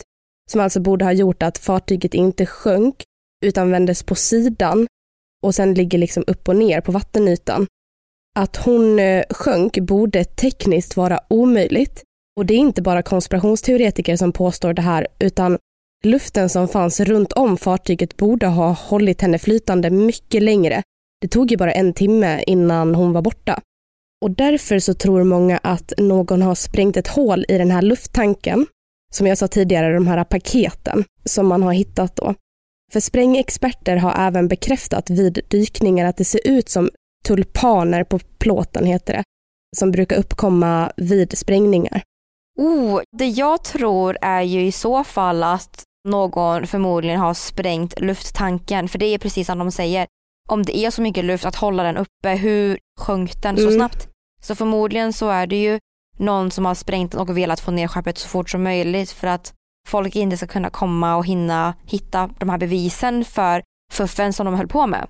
som 0.52 0.62
alltså 0.62 0.80
borde 0.80 1.06
ha 1.06 1.12
gjort 1.12 1.44
att 1.44 1.58
fartyget 1.58 2.14
inte 2.14 2.46
sjönk 2.46 2.96
utan 3.46 3.72
vändes 3.72 4.04
på 4.04 4.16
sidan 4.16 4.88
och 5.44 5.56
sen 5.56 5.74
ligger 5.74 5.98
liksom 5.98 6.24
upp 6.28 6.48
och 6.48 6.56
ner 6.56 6.82
på 6.82 6.92
vattenytan. 6.92 7.68
Att 8.36 8.56
hon 8.56 9.00
eh, 9.00 9.24
sjönk 9.30 9.80
borde 9.80 10.24
tekniskt 10.24 10.98
vara 10.98 11.20
omöjligt 11.28 12.04
och 12.38 12.46
det 12.46 12.54
är 12.54 12.58
inte 12.58 12.82
bara 12.82 13.02
konspirationsteoretiker 13.02 14.16
som 14.16 14.32
påstår 14.32 14.74
det 14.74 14.82
här 14.82 15.08
utan 15.20 15.58
luften 16.04 16.50
som 16.50 16.68
fanns 16.68 17.00
runt 17.00 17.34
om 17.34 17.58
fartyget 17.58 18.18
borde 18.18 18.48
ha 18.48 18.72
hållit 18.72 19.22
henne 19.22 19.40
flytande 19.40 19.90
mycket 19.90 20.44
längre. 20.44 20.82
Det 21.22 21.28
tog 21.28 21.52
ju 21.52 21.58
bara 21.58 21.72
en 21.72 21.94
timme 21.94 22.44
innan 22.48 22.96
hon 22.96 23.14
var 23.14 23.22
borta. 23.22 23.62
Och 24.22 24.32
därför 24.32 24.80
så 24.80 24.94
tror 24.94 25.24
många 25.24 25.58
att 25.64 25.94
någon 25.98 26.42
har 26.42 26.56
sprängt 26.56 26.98
ett 26.98 27.08
hål 27.08 27.46
i 27.48 27.58
den 27.58 27.72
här 27.72 27.82
lufttanken 27.82 28.68
som 29.14 29.28
jag 29.28 29.38
sa 29.38 29.48
tidigare, 29.48 29.94
de 29.94 30.08
här 30.08 30.24
paketen 30.24 31.04
som 31.26 31.48
man 31.48 31.64
har 31.64 31.74
hittat 31.74 32.16
då. 32.16 32.34
För 32.94 33.00
sprängexperter 33.00 33.98
har 33.98 34.28
även 34.28 34.48
bekräftat 34.48 35.10
vid 35.10 35.40
dykningar 35.48 36.06
att 36.06 36.18
det 36.18 36.26
ser 36.26 36.48
ut 36.48 36.70
som 36.70 36.90
tulpaner 37.28 38.04
på 38.04 38.20
plåten, 38.20 38.86
heter 38.86 39.14
det, 39.14 39.24
som 39.78 39.92
brukar 39.92 40.18
uppkomma 40.18 40.92
vid 40.98 41.38
sprängningar. 41.38 42.02
Oh, 42.58 43.02
det 43.18 43.28
jag 43.28 43.64
tror 43.64 44.18
är 44.22 44.42
ju 44.42 44.66
i 44.66 44.72
så 44.72 45.04
fall 45.04 45.44
att 45.44 45.84
någon 46.08 46.68
förmodligen 46.68 47.20
har 47.20 47.34
sprängt 47.34 48.00
lufttanken, 48.00 48.88
för 48.88 49.00
det 49.00 49.06
är 49.06 49.18
precis 49.18 49.48
som 49.48 49.58
de 49.58 49.72
säger. 49.72 50.08
Om 50.50 50.64
det 50.64 50.78
är 50.78 50.92
så 50.92 51.02
mycket 51.02 51.26
luft 51.26 51.46
att 51.46 51.56
hålla 51.56 51.84
den 51.84 51.98
uppe, 51.98 52.30
hur 52.30 52.80
sjönk 53.00 53.42
den 53.42 53.58
så 53.58 53.64
mm. 53.64 53.76
snabbt? 53.76 54.08
Så 54.42 54.56
förmodligen 54.56 55.14
så 55.14 55.30
är 55.30 55.48
det 55.48 55.62
ju 55.62 55.80
någon 56.18 56.52
som 56.52 56.66
har 56.66 56.76
sprängt 56.76 57.16
och 57.16 57.38
velat 57.38 57.60
få 57.60 57.72
ner 57.72 57.88
skeppet 57.88 58.18
så 58.18 58.28
fort 58.28 58.50
som 58.50 58.64
möjligt 58.64 59.12
för 59.12 59.28
att 59.28 59.54
folk 59.88 60.16
inte 60.16 60.38
ska 60.38 60.48
kunna 60.48 60.70
komma 60.70 61.16
och 61.16 61.26
hinna 61.26 61.74
hitta 61.86 62.30
de 62.40 62.50
här 62.50 62.58
bevisen 62.58 63.26
för 63.26 63.64
fuffen 63.92 64.34
som 64.34 64.46
de 64.46 64.56
höll 64.56 64.68
på 64.68 64.88
med. 64.88 65.08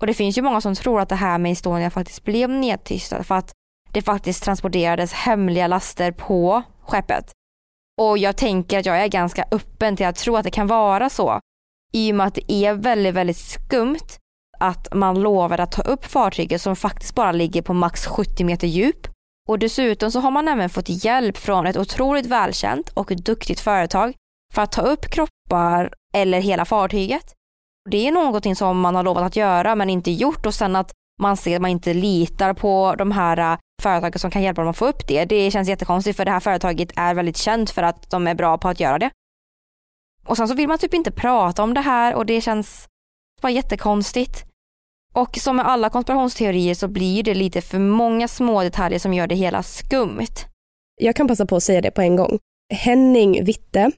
Och 0.00 0.06
det 0.06 0.14
finns 0.14 0.38
ju 0.38 0.42
många 0.42 0.60
som 0.60 0.74
tror 0.74 1.00
att 1.00 1.08
det 1.08 1.14
här 1.14 1.38
med 1.38 1.52
Estonia 1.52 1.90
faktiskt 1.90 2.24
blev 2.24 2.50
nedtystat 2.50 3.26
för 3.26 3.34
att 3.34 3.52
det 3.92 4.02
faktiskt 4.02 4.44
transporterades 4.44 5.12
hemliga 5.12 5.66
laster 5.66 6.12
på 6.12 6.62
skeppet. 6.82 7.32
Och 8.00 8.18
jag 8.18 8.36
tänker 8.36 8.78
att 8.78 8.86
jag 8.86 9.02
är 9.02 9.08
ganska 9.08 9.44
öppen 9.50 9.96
till 9.96 10.06
att 10.06 10.16
tro 10.16 10.36
att 10.36 10.44
det 10.44 10.50
kan 10.50 10.66
vara 10.66 11.10
så. 11.10 11.40
I 11.92 12.12
och 12.12 12.16
med 12.16 12.26
att 12.26 12.34
det 12.34 12.52
är 12.52 12.74
väldigt, 12.74 13.14
väldigt 13.14 13.36
skumt 13.36 14.18
att 14.58 14.94
man 14.94 15.20
lovade 15.20 15.62
att 15.62 15.72
ta 15.72 15.82
upp 15.82 16.04
fartyget 16.04 16.62
som 16.62 16.76
faktiskt 16.76 17.14
bara 17.14 17.32
ligger 17.32 17.62
på 17.62 17.74
max 17.74 18.06
70 18.06 18.44
meter 18.44 18.66
djup 18.66 19.08
och 19.48 19.58
dessutom 19.58 20.10
så 20.10 20.20
har 20.20 20.30
man 20.30 20.48
även 20.48 20.70
fått 20.70 21.04
hjälp 21.04 21.36
från 21.36 21.66
ett 21.66 21.76
otroligt 21.76 22.26
välkänt 22.26 22.88
och 22.88 23.06
duktigt 23.06 23.60
företag 23.60 24.14
för 24.54 24.62
att 24.62 24.72
ta 24.72 24.82
upp 24.82 25.10
kroppar 25.10 25.94
eller 26.14 26.40
hela 26.40 26.64
fartyget. 26.64 27.32
Det 27.90 28.08
är 28.08 28.12
någonting 28.12 28.56
som 28.56 28.80
man 28.80 28.94
har 28.94 29.02
lovat 29.02 29.24
att 29.24 29.36
göra 29.36 29.74
men 29.74 29.90
inte 29.90 30.10
gjort 30.10 30.46
och 30.46 30.54
sen 30.54 30.76
att 30.76 30.92
man 31.20 31.36
ser 31.36 31.56
att 31.56 31.62
man 31.62 31.70
inte 31.70 31.94
litar 31.94 32.54
på 32.54 32.94
de 32.98 33.10
här 33.10 33.52
äh, 33.52 33.58
företagen 33.82 34.18
som 34.18 34.30
kan 34.30 34.42
hjälpa 34.42 34.62
dem 34.62 34.70
att 34.70 34.76
få 34.76 34.86
upp 34.86 35.08
det. 35.08 35.24
Det 35.24 35.50
känns 35.50 35.68
jättekonstigt 35.68 36.16
för 36.16 36.24
det 36.24 36.30
här 36.30 36.40
företaget 36.40 36.92
är 36.96 37.14
väldigt 37.14 37.36
känt 37.36 37.70
för 37.70 37.82
att 37.82 38.10
de 38.10 38.26
är 38.26 38.34
bra 38.34 38.58
på 38.58 38.68
att 38.68 38.80
göra 38.80 38.98
det. 38.98 39.10
Och 40.26 40.36
sen 40.36 40.48
så 40.48 40.54
vill 40.54 40.68
man 40.68 40.78
typ 40.78 40.94
inte 40.94 41.10
prata 41.10 41.62
om 41.62 41.74
det 41.74 41.80
här 41.80 42.14
och 42.14 42.26
det 42.26 42.40
känns 42.40 42.86
bara 43.42 43.52
jättekonstigt. 43.52 44.44
Och 45.14 45.36
som 45.36 45.56
med 45.56 45.66
alla 45.66 45.90
konspirationsteorier 45.90 46.74
så 46.74 46.88
blir 46.88 47.22
det 47.22 47.34
lite 47.34 47.60
för 47.60 47.78
många 47.78 48.28
små 48.28 48.62
detaljer 48.62 48.98
som 48.98 49.14
gör 49.14 49.26
det 49.26 49.34
hela 49.34 49.62
skumt. 49.62 50.36
Jag 51.00 51.16
kan 51.16 51.28
passa 51.28 51.46
på 51.46 51.56
att 51.56 51.62
säga 51.62 51.80
det 51.80 51.90
på 51.90 52.00
en 52.02 52.16
gång. 52.16 52.38
Henning 52.74 53.44
Witte 53.44 53.90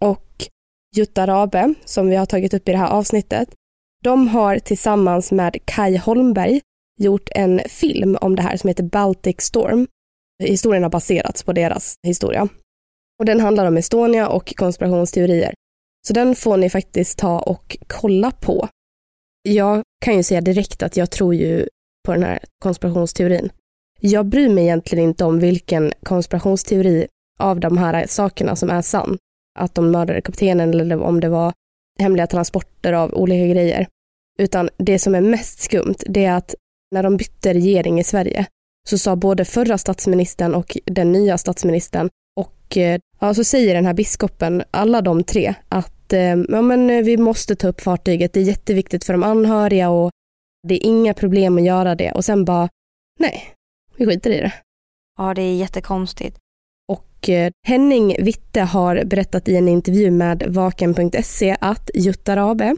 och 0.00 0.48
Jutta 0.96 1.26
Rabe, 1.26 1.74
som 1.84 2.08
vi 2.08 2.16
har 2.16 2.26
tagit 2.26 2.54
upp 2.54 2.68
i 2.68 2.72
det 2.72 2.78
här 2.78 2.90
avsnittet, 2.90 3.48
de 4.04 4.28
har 4.28 4.58
tillsammans 4.58 5.32
med 5.32 5.56
Kai 5.64 5.96
Holmberg 5.96 6.60
gjort 7.00 7.28
en 7.34 7.60
film 7.68 8.16
om 8.20 8.36
det 8.36 8.42
här 8.42 8.56
som 8.56 8.68
heter 8.68 8.84
Baltic 8.84 9.40
Storm. 9.40 9.86
Historien 10.42 10.82
har 10.82 10.90
baserats 10.90 11.42
på 11.42 11.52
deras 11.52 11.94
historia. 12.06 12.48
Och 13.18 13.24
den 13.24 13.40
handlar 13.40 13.66
om 13.66 13.76
Estonia 13.76 14.28
och 14.28 14.54
konspirationsteorier. 14.56 15.54
Så 16.06 16.12
den 16.12 16.34
får 16.36 16.56
ni 16.56 16.70
faktiskt 16.70 17.18
ta 17.18 17.40
och 17.40 17.76
kolla 17.86 18.30
på. 18.30 18.68
Jag 19.42 19.82
kan 20.04 20.16
ju 20.16 20.22
säga 20.22 20.40
direkt 20.40 20.82
att 20.82 20.96
jag 20.96 21.10
tror 21.10 21.34
ju 21.34 21.68
på 22.06 22.12
den 22.12 22.22
här 22.22 22.38
konspirationsteorin. 22.58 23.52
Jag 24.00 24.26
bryr 24.26 24.48
mig 24.48 24.64
egentligen 24.64 25.04
inte 25.04 25.24
om 25.24 25.38
vilken 25.38 25.92
konspirationsteori 26.02 27.06
av 27.38 27.60
de 27.60 27.78
här 27.78 28.06
sakerna 28.06 28.56
som 28.56 28.70
är 28.70 28.82
sann. 28.82 29.18
Att 29.58 29.74
de 29.74 29.90
mördade 29.90 30.20
kaptenen 30.20 30.70
eller 30.80 31.02
om 31.02 31.20
det 31.20 31.28
var 31.28 31.52
hemliga 31.98 32.26
transporter 32.26 32.92
av 32.92 33.14
olika 33.14 33.46
grejer. 33.46 33.86
Utan 34.38 34.68
det 34.76 34.98
som 34.98 35.14
är 35.14 35.20
mest 35.20 35.60
skumt, 35.60 35.96
det 36.06 36.24
är 36.24 36.36
att 36.36 36.54
när 36.94 37.02
de 37.02 37.16
bytte 37.16 37.54
regering 37.54 38.00
i 38.00 38.04
Sverige 38.04 38.46
så 38.88 38.98
sa 38.98 39.16
både 39.16 39.44
förra 39.44 39.78
statsministern 39.78 40.54
och 40.54 40.76
den 40.84 41.12
nya 41.12 41.38
statsministern 41.38 42.08
och 42.36 42.76
eh, 42.76 43.00
ja, 43.20 43.34
så 43.34 43.44
säger 43.44 43.74
den 43.74 43.86
här 43.86 43.94
biskopen, 43.94 44.62
alla 44.70 45.00
de 45.00 45.24
tre, 45.24 45.54
att 45.68 46.12
eh, 46.12 46.36
ja, 46.48 46.62
men 46.62 46.90
eh, 46.90 47.04
vi 47.04 47.16
måste 47.16 47.56
ta 47.56 47.68
upp 47.68 47.80
fartyget, 47.80 48.32
det 48.32 48.40
är 48.40 48.44
jätteviktigt 48.44 49.04
för 49.04 49.12
de 49.12 49.22
anhöriga 49.22 49.90
och 49.90 50.10
det 50.68 50.74
är 50.74 50.86
inga 50.86 51.14
problem 51.14 51.58
att 51.58 51.64
göra 51.64 51.94
det. 51.94 52.12
Och 52.12 52.24
sen 52.24 52.44
bara, 52.44 52.68
nej, 53.18 53.54
vi 53.96 54.06
skiter 54.06 54.30
i 54.30 54.40
det. 54.40 54.52
Ja, 55.18 55.34
det 55.34 55.42
är 55.42 55.56
jättekonstigt. 55.56 56.38
Och 57.22 57.28
eh, 57.28 57.50
Henning 57.66 58.16
Witte 58.18 58.60
har 58.60 59.04
berättat 59.04 59.48
i 59.48 59.56
en 59.56 59.68
intervju 59.68 60.10
med 60.10 60.42
Vaken.se 60.48 61.56
att 61.60 61.90
Jutta 61.94 62.36
Rabe, 62.36 62.76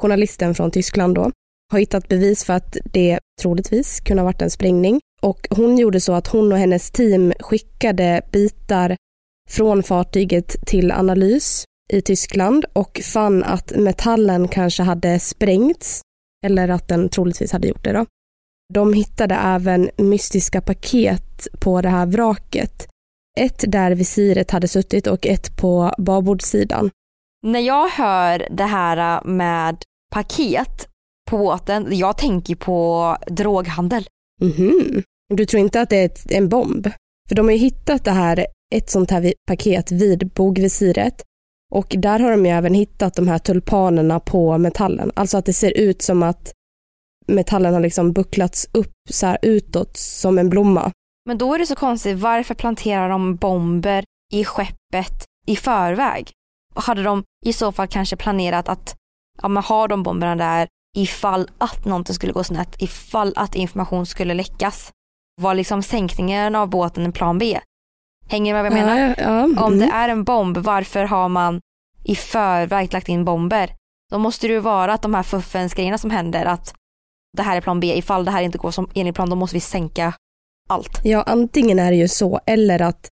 journalisten 0.00 0.54
från 0.54 0.70
Tyskland 0.70 1.14
då, 1.14 1.30
har 1.72 1.78
hittat 1.78 2.08
bevis 2.08 2.44
för 2.44 2.52
att 2.52 2.76
det 2.84 3.18
troligtvis 3.42 4.00
kunde 4.00 4.22
ha 4.22 4.24
varit 4.24 4.42
en 4.42 4.50
sprängning. 4.50 5.00
Och 5.22 5.46
hon 5.50 5.78
gjorde 5.78 6.00
så 6.00 6.12
att 6.12 6.26
hon 6.26 6.52
och 6.52 6.58
hennes 6.58 6.90
team 6.90 7.32
skickade 7.40 8.22
bitar 8.32 8.96
från 9.50 9.82
fartyget 9.82 10.56
till 10.66 10.92
analys 10.92 11.64
i 11.92 12.00
Tyskland 12.02 12.64
och 12.72 13.00
fann 13.04 13.44
att 13.44 13.76
metallen 13.76 14.48
kanske 14.48 14.82
hade 14.82 15.18
sprängts 15.18 16.00
eller 16.46 16.68
att 16.68 16.88
den 16.88 17.08
troligtvis 17.08 17.52
hade 17.52 17.68
gjort 17.68 17.84
det. 17.84 17.92
Då. 17.92 18.06
De 18.74 18.92
hittade 18.92 19.34
även 19.34 19.90
mystiska 19.96 20.60
paket 20.60 21.48
på 21.60 21.80
det 21.80 21.88
här 21.88 22.06
vraket. 22.06 22.88
Ett 23.40 23.64
där 23.72 23.90
visiret 23.90 24.50
hade 24.50 24.68
suttit 24.68 25.06
och 25.06 25.26
ett 25.26 25.56
på 25.56 25.92
babordssidan. 25.98 26.90
När 27.46 27.60
jag 27.60 27.88
hör 27.88 28.48
det 28.50 28.64
här 28.64 29.24
med 29.24 29.76
paket 30.12 30.88
på 31.30 31.38
båten, 31.38 31.86
jag 31.90 32.18
tänker 32.18 32.54
på 32.54 33.16
droghandel. 33.26 34.06
-hmm. 34.42 35.02
Du 35.34 35.46
tror 35.46 35.60
inte 35.60 35.80
att 35.80 35.90
det 35.90 35.96
är 35.96 36.36
en 36.36 36.48
bomb? 36.48 36.90
För 37.28 37.34
de 37.34 37.46
har 37.46 37.52
ju 37.52 37.58
hittat 37.58 38.04
det 38.04 38.10
här, 38.10 38.46
ett 38.74 38.90
sånt 38.90 39.10
här 39.10 39.32
paket 39.48 39.92
vid 39.92 40.28
bogvisiret 40.28 41.22
Och 41.72 41.94
där 41.98 42.18
har 42.18 42.30
de 42.30 42.46
ju 42.46 42.52
även 42.52 42.74
hittat 42.74 43.14
de 43.14 43.28
här 43.28 43.38
tulpanerna 43.38 44.20
på 44.20 44.58
metallen. 44.58 45.12
Alltså 45.14 45.38
att 45.38 45.46
det 45.46 45.52
ser 45.52 45.78
ut 45.78 46.02
som 46.02 46.22
att 46.22 46.52
metallen 47.26 47.74
har 47.74 47.80
liksom 47.80 48.12
bucklats 48.12 48.68
upp 48.72 48.92
så 49.10 49.26
här 49.26 49.38
utåt 49.42 49.96
som 49.96 50.38
en 50.38 50.50
blomma. 50.50 50.92
Men 51.26 51.38
då 51.38 51.54
är 51.54 51.58
det 51.58 51.66
så 51.66 51.76
konstigt, 51.76 52.18
varför 52.18 52.54
planterar 52.54 53.08
de 53.08 53.36
bomber 53.36 54.04
i 54.32 54.44
skeppet 54.44 55.24
i 55.46 55.56
förväg? 55.56 56.30
Hade 56.74 57.02
de 57.02 57.24
i 57.46 57.52
så 57.52 57.72
fall 57.72 57.88
kanske 57.88 58.16
planerat 58.16 58.68
att 58.68 58.96
ja, 59.42 59.48
man 59.48 59.62
har 59.62 59.88
de 59.88 60.02
bomberna 60.02 60.36
där 60.36 60.68
ifall 60.96 61.50
att 61.58 61.84
någonting 61.84 62.14
skulle 62.14 62.32
gå 62.32 62.44
snett, 62.44 62.82
ifall 62.82 63.32
att 63.36 63.54
information 63.54 64.06
skulle 64.06 64.34
läckas? 64.34 64.92
Var 65.40 65.54
liksom 65.54 65.82
sänkningen 65.82 66.54
av 66.54 66.68
båten 66.68 67.04
en 67.04 67.12
plan 67.12 67.38
B? 67.38 67.60
Hänger 68.28 68.54
du 68.54 68.62
med 68.62 68.72
vad 68.72 68.78
jag 68.78 68.86
menar? 68.86 69.00
Ja, 69.00 69.14
ja, 69.18 69.44
mm. 69.44 69.58
Om 69.58 69.78
det 69.78 69.86
är 69.86 70.08
en 70.08 70.24
bomb, 70.24 70.56
varför 70.56 71.04
har 71.04 71.28
man 71.28 71.60
i 72.04 72.16
förväg 72.16 72.92
lagt 72.92 73.08
in 73.08 73.24
bomber? 73.24 73.70
Då 74.10 74.18
måste 74.18 74.46
det 74.46 74.52
ju 74.52 74.60
vara 74.60 74.92
att 74.92 75.02
de 75.02 75.14
här 75.14 75.22
fuffens 75.22 75.74
grejerna 75.74 75.98
som 75.98 76.10
händer, 76.10 76.44
att 76.44 76.74
det 77.36 77.42
här 77.42 77.56
är 77.56 77.60
plan 77.60 77.80
B, 77.80 77.94
ifall 77.96 78.24
det 78.24 78.30
här 78.30 78.42
inte 78.42 78.58
går 78.58 78.70
som 78.70 78.90
enligt 78.94 79.14
plan, 79.14 79.30
då 79.30 79.36
måste 79.36 79.56
vi 79.56 79.60
sänka 79.60 80.12
allt. 80.66 81.00
Ja, 81.02 81.22
antingen 81.22 81.78
är 81.78 81.90
det 81.90 81.96
ju 81.96 82.08
så, 82.08 82.40
eller 82.46 82.82
att 82.82 83.08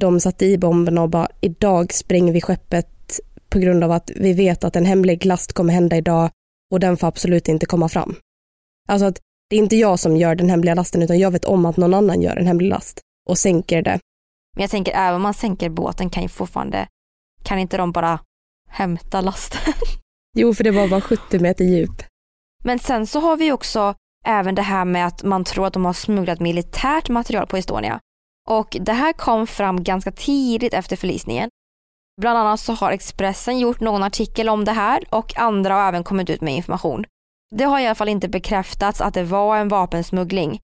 de 0.00 0.20
satte 0.20 0.46
i 0.46 0.58
bomberna 0.58 1.02
och 1.02 1.08
bara 1.08 1.28
idag 1.40 1.92
spränger 1.92 2.32
vi 2.32 2.40
skeppet 2.40 3.20
på 3.48 3.58
grund 3.58 3.84
av 3.84 3.92
att 3.92 4.10
vi 4.16 4.32
vet 4.32 4.64
att 4.64 4.76
en 4.76 4.84
hemlig 4.84 5.26
last 5.26 5.52
kommer 5.52 5.72
hända 5.72 5.96
idag 5.96 6.30
och 6.72 6.80
den 6.80 6.96
får 6.96 7.06
absolut 7.06 7.48
inte 7.48 7.66
komma 7.66 7.88
fram. 7.88 8.14
Alltså 8.88 9.06
att 9.06 9.20
det 9.50 9.56
är 9.56 9.60
inte 9.60 9.76
jag 9.76 9.98
som 9.98 10.16
gör 10.16 10.34
den 10.34 10.50
hemliga 10.50 10.74
lasten 10.74 11.02
utan 11.02 11.18
jag 11.18 11.30
vet 11.30 11.44
om 11.44 11.66
att 11.66 11.76
någon 11.76 11.94
annan 11.94 12.22
gör 12.22 12.36
en 12.36 12.46
hemlig 12.46 12.68
last 12.68 13.00
och 13.28 13.38
sänker 13.38 13.82
det. 13.82 13.98
Men 14.56 14.62
jag 14.62 14.70
tänker 14.70 14.92
även 14.92 15.14
om 15.14 15.22
man 15.22 15.34
sänker 15.34 15.68
båten 15.68 16.10
kan 16.10 16.22
ju 16.22 16.28
fortfarande, 16.28 16.86
kan 17.42 17.58
inte 17.58 17.76
de 17.76 17.92
bara 17.92 18.20
hämta 18.68 19.20
lasten? 19.20 19.60
Jo, 20.36 20.54
för 20.54 20.64
det 20.64 20.70
var 20.70 20.88
bara 20.88 21.00
70 21.00 21.38
meter 21.38 21.64
djup. 21.64 22.02
Men 22.64 22.78
sen 22.78 23.06
så 23.06 23.20
har 23.20 23.36
vi 23.36 23.52
också 23.52 23.94
även 24.24 24.54
det 24.54 24.62
här 24.62 24.84
med 24.84 25.06
att 25.06 25.22
man 25.22 25.44
tror 25.44 25.66
att 25.66 25.72
de 25.72 25.84
har 25.84 25.92
smugglat 25.92 26.40
militärt 26.40 27.08
material 27.08 27.46
på 27.46 27.56
Estonia. 27.56 28.00
Och 28.48 28.76
det 28.80 28.92
här 28.92 29.12
kom 29.12 29.46
fram 29.46 29.84
ganska 29.84 30.12
tidigt 30.12 30.74
efter 30.74 30.96
förlisningen. 30.96 31.50
Bland 32.20 32.38
annat 32.38 32.60
så 32.60 32.72
har 32.72 32.92
Expressen 32.92 33.58
gjort 33.58 33.80
någon 33.80 34.02
artikel 34.02 34.48
om 34.48 34.64
det 34.64 34.72
här 34.72 35.04
och 35.10 35.38
andra 35.38 35.74
har 35.74 35.88
även 35.88 36.04
kommit 36.04 36.30
ut 36.30 36.40
med 36.40 36.54
information. 36.54 37.04
Det 37.54 37.64
har 37.64 37.80
i 37.80 37.86
alla 37.86 37.94
fall 37.94 38.08
inte 38.08 38.28
bekräftats 38.28 39.00
att 39.00 39.14
det 39.14 39.24
var 39.24 39.56
en 39.56 39.68
vapensmuggling. 39.68 40.60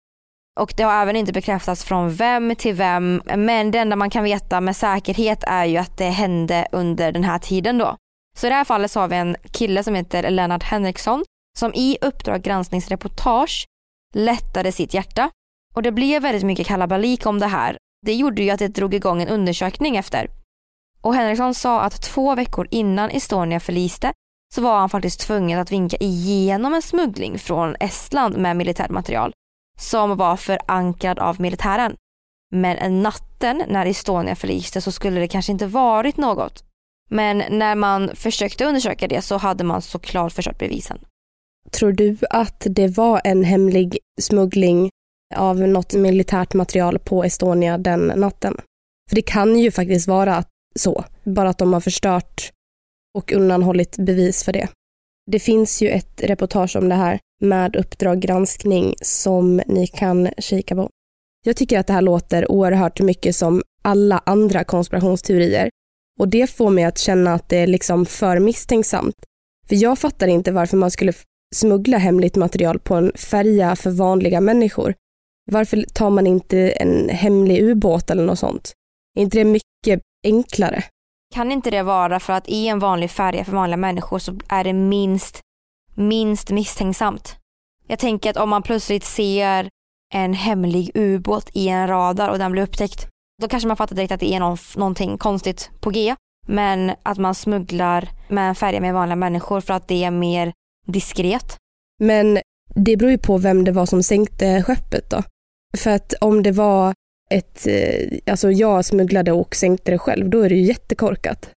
Och 0.59 0.73
det 0.77 0.83
har 0.83 1.01
även 1.01 1.15
inte 1.15 1.33
bekräftats 1.33 1.83
från 1.83 2.15
vem 2.15 2.55
till 2.55 2.75
vem, 2.75 3.21
men 3.35 3.71
det 3.71 3.77
enda 3.79 3.95
man 3.95 4.09
kan 4.09 4.23
veta 4.23 4.61
med 4.61 4.75
säkerhet 4.75 5.43
är 5.47 5.65
ju 5.65 5.77
att 5.77 5.97
det 5.97 6.09
hände 6.09 6.67
under 6.71 7.11
den 7.11 7.23
här 7.23 7.39
tiden 7.39 7.77
då. 7.77 7.95
Så 8.37 8.47
i 8.47 8.49
det 8.49 8.55
här 8.55 8.63
fallet 8.63 8.91
så 8.91 8.99
har 8.99 9.07
vi 9.07 9.15
en 9.15 9.35
kille 9.51 9.83
som 9.83 9.95
heter 9.95 10.29
Lennart 10.29 10.63
Henriksson 10.63 11.23
som 11.57 11.73
i 11.73 11.97
Uppdrag 12.01 12.41
granskningsreportage 12.41 13.65
lättade 14.13 14.71
sitt 14.71 14.93
hjärta. 14.93 15.29
Och 15.73 15.83
det 15.83 15.91
blev 15.91 16.21
väldigt 16.21 16.43
mycket 16.43 16.67
kalabalik 16.67 17.25
om 17.25 17.39
det 17.39 17.47
här. 17.47 17.77
Det 18.05 18.13
gjorde 18.13 18.43
ju 18.43 18.49
att 18.49 18.59
det 18.59 18.67
drog 18.67 18.93
igång 18.93 19.21
en 19.21 19.27
undersökning 19.27 19.97
efter. 19.97 20.29
Och 21.01 21.15
Henriksson 21.15 21.53
sa 21.53 21.81
att 21.81 22.01
två 22.01 22.35
veckor 22.35 22.67
innan 22.71 23.09
Estonia 23.09 23.59
förliste 23.59 24.13
så 24.55 24.61
var 24.61 24.79
han 24.79 24.89
faktiskt 24.89 25.19
tvungen 25.19 25.59
att 25.59 25.71
vinka 25.71 25.97
igenom 25.99 26.73
en 26.73 26.81
smuggling 26.81 27.39
från 27.39 27.75
Estland 27.79 28.37
med 28.37 28.57
militärt 28.57 28.89
material 28.89 29.33
som 29.79 30.17
var 30.17 30.37
förankrad 30.37 31.19
av 31.19 31.41
militären. 31.41 31.95
Men 32.51 33.03
natten 33.03 33.63
när 33.67 33.85
Estonia 33.85 34.35
förliste 34.35 34.81
så 34.81 34.91
skulle 34.91 35.19
det 35.19 35.27
kanske 35.27 35.51
inte 35.51 35.67
varit 35.67 36.17
något. 36.17 36.63
Men 37.09 37.43
när 37.49 37.75
man 37.75 38.15
försökte 38.15 38.65
undersöka 38.65 39.07
det 39.07 39.21
så 39.21 39.37
hade 39.37 39.63
man 39.63 39.81
såklart 39.81 40.33
förstört 40.33 40.59
bevisen. 40.59 40.99
Tror 41.71 41.91
du 41.91 42.17
att 42.29 42.67
det 42.69 42.87
var 42.87 43.21
en 43.23 43.43
hemlig 43.43 43.97
smuggling 44.21 44.89
av 45.35 45.59
något 45.59 45.93
militärt 45.93 46.53
material 46.53 46.99
på 46.99 47.23
Estonia 47.23 47.77
den 47.77 48.07
natten? 48.07 48.57
För 49.09 49.15
det 49.15 49.21
kan 49.21 49.59
ju 49.59 49.71
faktiskt 49.71 50.07
vara 50.07 50.43
så, 50.75 51.03
bara 51.23 51.49
att 51.49 51.57
de 51.57 51.73
har 51.73 51.81
förstört 51.81 52.51
och 53.17 53.31
undanhållit 53.31 53.97
bevis 53.97 54.43
för 54.43 54.53
det. 54.53 54.67
Det 55.31 55.39
finns 55.39 55.81
ju 55.81 55.89
ett 55.89 56.21
reportage 56.23 56.75
om 56.75 56.89
det 56.89 56.95
här 56.95 57.19
med 57.41 57.75
Uppdrag 57.75 58.19
granskning 58.19 58.95
som 59.01 59.61
ni 59.67 59.87
kan 59.87 60.29
kika 60.37 60.75
på. 60.75 60.89
Jag 61.45 61.57
tycker 61.57 61.79
att 61.79 61.87
det 61.87 61.93
här 61.93 62.01
låter 62.01 62.51
oerhört 62.51 63.01
mycket 63.01 63.35
som 63.35 63.61
alla 63.81 64.21
andra 64.25 64.63
konspirationsteorier 64.63 65.69
och 66.19 66.27
det 66.27 66.47
får 66.47 66.69
mig 66.69 66.83
att 66.83 66.97
känna 66.97 67.33
att 67.33 67.49
det 67.49 67.57
är 67.57 67.67
liksom 67.67 68.05
för 68.05 68.39
misstänksamt. 68.39 69.15
För 69.67 69.75
jag 69.75 69.99
fattar 69.99 70.27
inte 70.27 70.51
varför 70.51 70.77
man 70.77 70.91
skulle 70.91 71.13
smuggla 71.55 71.97
hemligt 71.97 72.35
material 72.35 72.79
på 72.79 72.95
en 72.95 73.11
färja 73.15 73.75
för 73.75 73.91
vanliga 73.91 74.41
människor. 74.41 74.93
Varför 75.51 75.85
tar 75.93 76.09
man 76.09 76.27
inte 76.27 76.69
en 76.69 77.09
hemlig 77.09 77.63
ubåt 77.63 78.09
eller 78.09 78.25
något 78.25 78.39
sånt? 78.39 78.73
Är 79.17 79.21
inte 79.21 79.37
det 79.37 79.45
mycket 79.45 80.01
enklare? 80.23 80.83
Kan 81.33 81.51
inte 81.51 81.71
det 81.71 81.83
vara 81.83 82.19
för 82.19 82.33
att 82.33 82.49
i 82.49 82.67
en 82.67 82.79
vanlig 82.79 83.11
färja 83.11 83.45
för 83.45 83.51
vanliga 83.51 83.77
människor 83.77 84.19
så 84.19 84.39
är 84.49 84.63
det 84.63 84.73
minst, 84.73 85.41
minst 85.95 86.51
misstänksamt? 86.51 87.35
Jag 87.87 87.99
tänker 87.99 88.29
att 88.29 88.37
om 88.37 88.49
man 88.49 88.63
plötsligt 88.63 89.03
ser 89.03 89.69
en 90.13 90.33
hemlig 90.33 90.91
ubåt 90.93 91.49
i 91.53 91.67
en 91.67 91.87
radar 91.87 92.29
och 92.29 92.37
den 92.37 92.51
blir 92.51 92.63
upptäckt, 92.63 93.07
då 93.41 93.47
kanske 93.47 93.67
man 93.67 93.77
fattar 93.77 93.95
direkt 93.95 94.11
att 94.11 94.19
det 94.19 94.33
är 94.33 94.39
någon, 94.39 94.57
någonting 94.75 95.17
konstigt 95.17 95.71
på 95.79 95.89
G. 95.89 96.15
Men 96.47 96.91
att 97.03 97.17
man 97.17 97.35
smugglar 97.35 98.09
med 98.29 98.49
en 98.49 98.55
färja 98.55 98.81
med 98.81 98.93
vanliga 98.93 99.15
människor 99.15 99.61
för 99.61 99.73
att 99.73 99.87
det 99.87 100.03
är 100.03 100.11
mer 100.11 100.53
diskret. 100.85 101.57
Men 101.99 102.39
det 102.75 102.97
beror 102.97 103.11
ju 103.11 103.17
på 103.17 103.37
vem 103.37 103.63
det 103.63 103.71
var 103.71 103.85
som 103.85 104.03
sänkte 104.03 104.63
skeppet 104.63 105.09
då. 105.09 105.23
För 105.77 105.91
att 105.91 106.13
om 106.21 106.43
det 106.43 106.51
var 106.51 106.93
ett, 107.31 107.67
eh, 107.67 108.31
alltså 108.31 108.51
jag 108.51 108.85
smugglade 108.85 109.31
och 109.31 109.55
sänkte 109.55 109.91
det 109.91 109.97
själv, 109.97 110.29
då 110.29 110.41
är 110.41 110.49
det 110.49 110.55
ju 110.55 110.61
jättekorkat. 110.61 111.49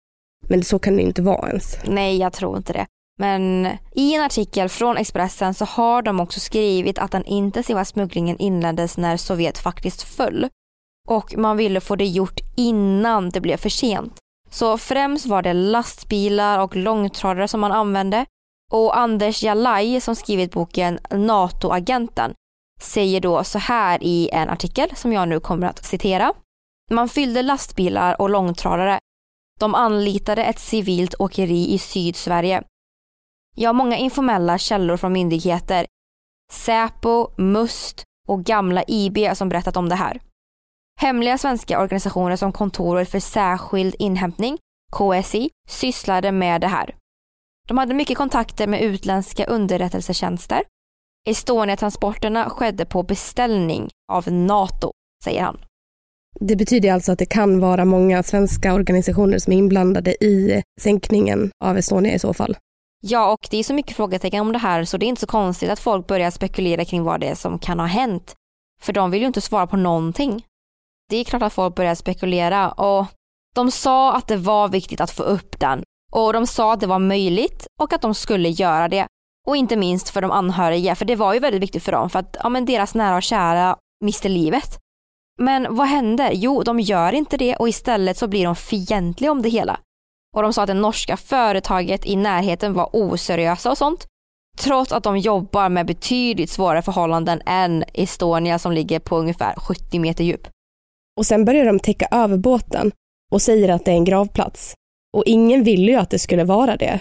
Men 0.50 0.64
så 0.64 0.80
kan 0.80 0.96
det 0.96 1.02
inte 1.02 1.22
vara 1.22 1.50
ens. 1.50 1.78
Nej, 1.86 2.18
jag 2.18 2.34
tror 2.34 2.58
inte 2.58 2.74
det. 2.74 2.86
Men 3.20 3.68
i 3.96 4.14
en 4.14 4.22
artikel 4.22 4.70
från 4.70 4.98
Expressen 4.98 5.54
så 5.54 5.66
har 5.66 6.02
de 6.02 6.20
också 6.20 6.40
skrivit 6.40 7.00
att 7.00 7.12
den 7.12 7.26
intensiva 7.26 7.86
smugglingen 7.86 8.38
inleddes 8.38 8.98
när 8.98 9.18
Sovjet 9.18 9.58
faktiskt 9.58 10.04
föll. 10.04 10.48
Och 11.08 11.38
man 11.38 11.58
ville 11.58 11.82
få 11.82 11.96
det 11.96 12.06
gjort 12.06 12.40
innan 12.56 13.30
det 13.30 13.42
blev 13.42 13.58
för 13.58 13.70
sent. 13.70 14.14
Så 14.50 14.78
främst 14.78 15.26
var 15.26 15.42
det 15.42 15.54
lastbilar 15.54 16.60
och 16.60 16.76
långtradare 16.76 17.48
som 17.48 17.60
man 17.60 17.72
använde 17.72 18.26
och 18.72 18.98
Anders 18.98 19.44
Jalaj 19.44 20.02
som 20.02 20.16
skrivit 20.16 20.52
boken 20.52 21.00
NATO-agenten 21.10 22.34
säger 22.82 23.22
då 23.22 23.44
så 23.44 23.60
här 23.60 24.00
i 24.04 24.30
en 24.34 24.50
artikel 24.50 24.96
som 24.96 25.14
jag 25.14 25.28
nu 25.28 25.40
kommer 25.40 25.68
att 25.68 25.86
citera. 25.86 26.34
Man 26.92 27.10
fyllde 27.10 27.42
lastbilar 27.42 28.22
och 28.22 28.30
långtradare. 28.30 29.00
De 29.60 29.76
anlitade 29.76 30.44
ett 30.44 30.60
civilt 30.60 31.16
åkeri 31.20 31.74
i 31.74 31.78
Sydsverige. 31.78 32.64
Jag 33.56 33.70
har 33.70 33.74
många 33.74 33.98
informella 33.98 34.58
källor 34.58 34.98
från 34.98 35.14
myndigheter. 35.14 35.86
Säpo, 36.52 37.30
MUST 37.38 38.04
och 38.28 38.44
gamla 38.44 38.84
IB 38.88 39.18
som 39.36 39.50
berättat 39.50 39.78
om 39.78 39.90
det 39.90 39.96
här. 39.96 40.22
Hemliga 41.00 41.38
svenska 41.38 41.82
organisationer 41.82 42.36
som 42.36 42.52
Kontoret 42.52 43.12
för 43.12 43.20
särskild 43.20 43.96
inhämtning, 44.00 44.58
KSI, 44.92 45.50
sysslade 45.68 46.32
med 46.32 46.62
det 46.62 46.68
här. 46.68 46.96
De 47.68 47.78
hade 47.78 47.94
mycket 47.94 48.18
kontakter 48.18 48.68
med 48.68 48.82
utländska 48.82 49.46
underrättelsetjänster. 49.46 50.64
Estonia-transporterna 51.28 52.50
skedde 52.50 52.86
på 52.86 53.04
beställning 53.04 53.90
av 54.12 54.32
NATO, 54.32 54.92
säger 55.24 55.42
han. 55.42 55.58
Det 56.40 56.56
betyder 56.56 56.94
alltså 56.94 57.12
att 57.12 57.20
det 57.20 57.26
kan 57.26 57.60
vara 57.60 57.86
många 57.86 58.24
svenska 58.24 58.74
organisationer 58.74 59.40
som 59.40 59.54
är 59.54 59.58
inblandade 59.58 60.24
i 60.24 60.64
sänkningen 60.82 61.52
av 61.64 61.78
Estonia 61.78 62.14
i 62.14 62.20
så 62.20 62.34
fall. 62.34 62.58
Ja, 63.02 63.32
och 63.32 63.48
det 63.52 63.58
är 63.58 63.64
så 63.64 63.74
mycket 63.74 63.96
frågetecken 63.96 64.42
om 64.42 64.52
det 64.52 64.60
här 64.60 64.86
så 64.86 64.98
det 64.98 65.06
är 65.06 65.08
inte 65.08 65.22
så 65.22 65.28
konstigt 65.28 65.70
att 65.70 65.80
folk 65.80 66.08
börjar 66.08 66.32
spekulera 66.32 66.86
kring 66.86 67.04
vad 67.04 67.20
det 67.20 67.28
är 67.28 67.36
som 67.36 67.60
kan 67.60 67.80
ha 67.80 67.88
hänt. 67.88 68.36
För 68.82 68.94
de 68.94 69.12
vill 69.12 69.22
ju 69.22 69.28
inte 69.28 69.42
svara 69.42 69.68
på 69.68 69.78
någonting. 69.78 70.46
Det 71.10 71.18
är 71.18 71.24
klart 71.24 71.42
att 71.42 71.54
folk 71.54 71.76
börjar 71.76 71.96
spekulera 71.96 72.72
och 72.72 73.06
de 73.56 73.72
sa 73.72 74.16
att 74.16 74.28
det 74.28 74.38
var 74.38 74.68
viktigt 74.68 75.02
att 75.02 75.12
få 75.12 75.24
upp 75.24 75.60
den 75.60 75.84
och 76.12 76.34
de 76.34 76.48
sa 76.48 76.74
att 76.74 76.80
det 76.80 76.88
var 76.88 77.00
möjligt 77.00 77.68
och 77.80 77.94
att 77.94 78.02
de 78.02 78.16
skulle 78.16 78.50
göra 78.50 78.88
det. 78.88 79.08
Och 79.48 79.58
inte 79.58 79.76
minst 79.76 80.10
för 80.10 80.22
de 80.22 80.32
anhöriga, 80.32 80.96
för 80.96 81.06
det 81.06 81.16
var 81.16 81.34
ju 81.34 81.40
väldigt 81.40 81.62
viktigt 81.62 81.84
för 81.84 81.92
dem 81.92 82.10
för 82.10 82.20
att 82.20 82.38
ja, 82.44 82.50
men 82.50 82.66
deras 82.66 82.96
nära 82.96 83.16
och 83.16 83.24
kära 83.24 83.78
miste 84.06 84.30
livet. 84.30 84.80
Men 85.40 85.76
vad 85.76 85.88
händer? 85.88 86.32
Jo, 86.34 86.64
de 86.64 86.80
gör 86.80 87.14
inte 87.14 87.38
det 87.38 87.56
och 87.56 87.70
istället 87.70 88.18
så 88.18 88.28
blir 88.28 88.46
de 88.46 88.56
fientliga 88.56 89.32
om 89.32 89.42
det 89.42 89.50
hela. 89.50 89.80
Och 90.36 90.42
de 90.42 90.54
sa 90.54 90.62
att 90.62 90.68
det 90.68 90.74
norska 90.74 91.18
företaget 91.18 92.06
i 92.06 92.16
närheten 92.16 92.74
var 92.74 92.90
oseriösa 92.94 93.72
och 93.72 93.78
sånt. 93.78 94.06
Trots 94.58 94.92
att 94.92 95.04
de 95.04 95.18
jobbar 95.18 95.70
med 95.70 95.86
betydligt 95.86 96.50
svårare 96.50 96.82
förhållanden 96.82 97.42
än 97.46 97.84
Estonia 97.94 98.60
som 98.60 98.72
ligger 98.72 99.00
på 99.00 99.18
ungefär 99.18 99.56
70 99.56 100.00
meter 100.00 100.24
djup. 100.24 100.48
Och 101.18 101.26
sen 101.26 101.46
börjar 101.46 101.66
de 101.66 101.80
täcka 101.80 102.08
över 102.12 102.38
båten 102.38 102.92
och 103.32 103.42
säger 103.42 103.70
att 103.70 103.86
det 103.86 103.92
är 103.92 103.96
en 103.96 104.06
gravplats. 104.06 104.74
Och 105.14 105.24
ingen 105.26 105.64
ville 105.64 105.92
ju 105.92 105.98
att 105.98 106.10
det 106.10 106.20
skulle 106.20 106.44
vara 106.44 106.78
det. 106.78 107.00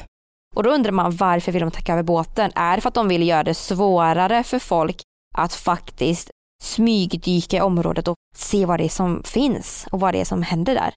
Och 0.55 0.63
då 0.63 0.71
undrar 0.71 0.93
man 0.93 1.17
varför 1.17 1.53
vill 1.53 1.61
de 1.63 1.71
täcka 1.71 1.93
över 1.93 2.03
båten? 2.03 2.51
Är 2.55 2.77
det 2.77 2.81
för 2.81 2.89
att 2.89 2.95
de 2.95 3.09
vill 3.09 3.29
göra 3.29 3.45
det 3.45 3.55
svårare 3.55 4.43
för 4.43 4.59
folk 4.59 5.03
att 5.35 5.55
faktiskt 5.55 6.31
smygdyka 6.63 7.57
i 7.57 7.61
området 7.61 8.09
och 8.09 8.17
se 8.37 8.67
vad 8.67 8.81
det 8.81 8.85
är 8.85 8.89
som 8.89 9.23
finns 9.23 9.87
och 9.91 10.01
vad 10.01 10.15
det 10.15 10.21
är 10.21 10.25
som 10.25 10.43
händer 10.43 10.75
där? 10.75 10.93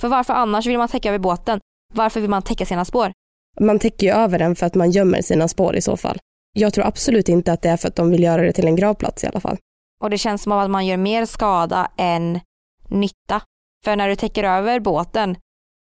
För 0.00 0.08
varför 0.08 0.34
annars 0.34 0.66
vill 0.66 0.78
man 0.78 0.88
täcka 0.88 1.08
över 1.08 1.18
båten? 1.18 1.60
Varför 1.94 2.20
vill 2.20 2.30
man 2.30 2.42
täcka 2.42 2.66
sina 2.66 2.84
spår? 2.84 3.12
Man 3.60 3.78
täcker 3.78 4.06
ju 4.06 4.12
över 4.12 4.38
den 4.38 4.56
för 4.56 4.66
att 4.66 4.74
man 4.74 4.90
gömmer 4.90 5.22
sina 5.22 5.48
spår 5.48 5.76
i 5.76 5.82
så 5.82 5.96
fall. 5.96 6.18
Jag 6.52 6.74
tror 6.74 6.84
absolut 6.84 7.28
inte 7.28 7.52
att 7.52 7.62
det 7.62 7.68
är 7.68 7.76
för 7.76 7.88
att 7.88 7.96
de 7.96 8.10
vill 8.10 8.22
göra 8.22 8.42
det 8.42 8.52
till 8.52 8.66
en 8.66 8.76
gravplats 8.76 9.24
i 9.24 9.26
alla 9.26 9.40
fall. 9.40 9.56
Och 10.02 10.10
det 10.10 10.18
känns 10.18 10.42
som 10.42 10.52
att 10.52 10.70
man 10.70 10.86
gör 10.86 10.96
mer 10.96 11.26
skada 11.26 11.90
än 11.96 12.40
nytta. 12.88 13.42
För 13.84 13.96
när 13.96 14.08
du 14.08 14.16
täcker 14.16 14.44
över 14.44 14.80
båten, 14.80 15.36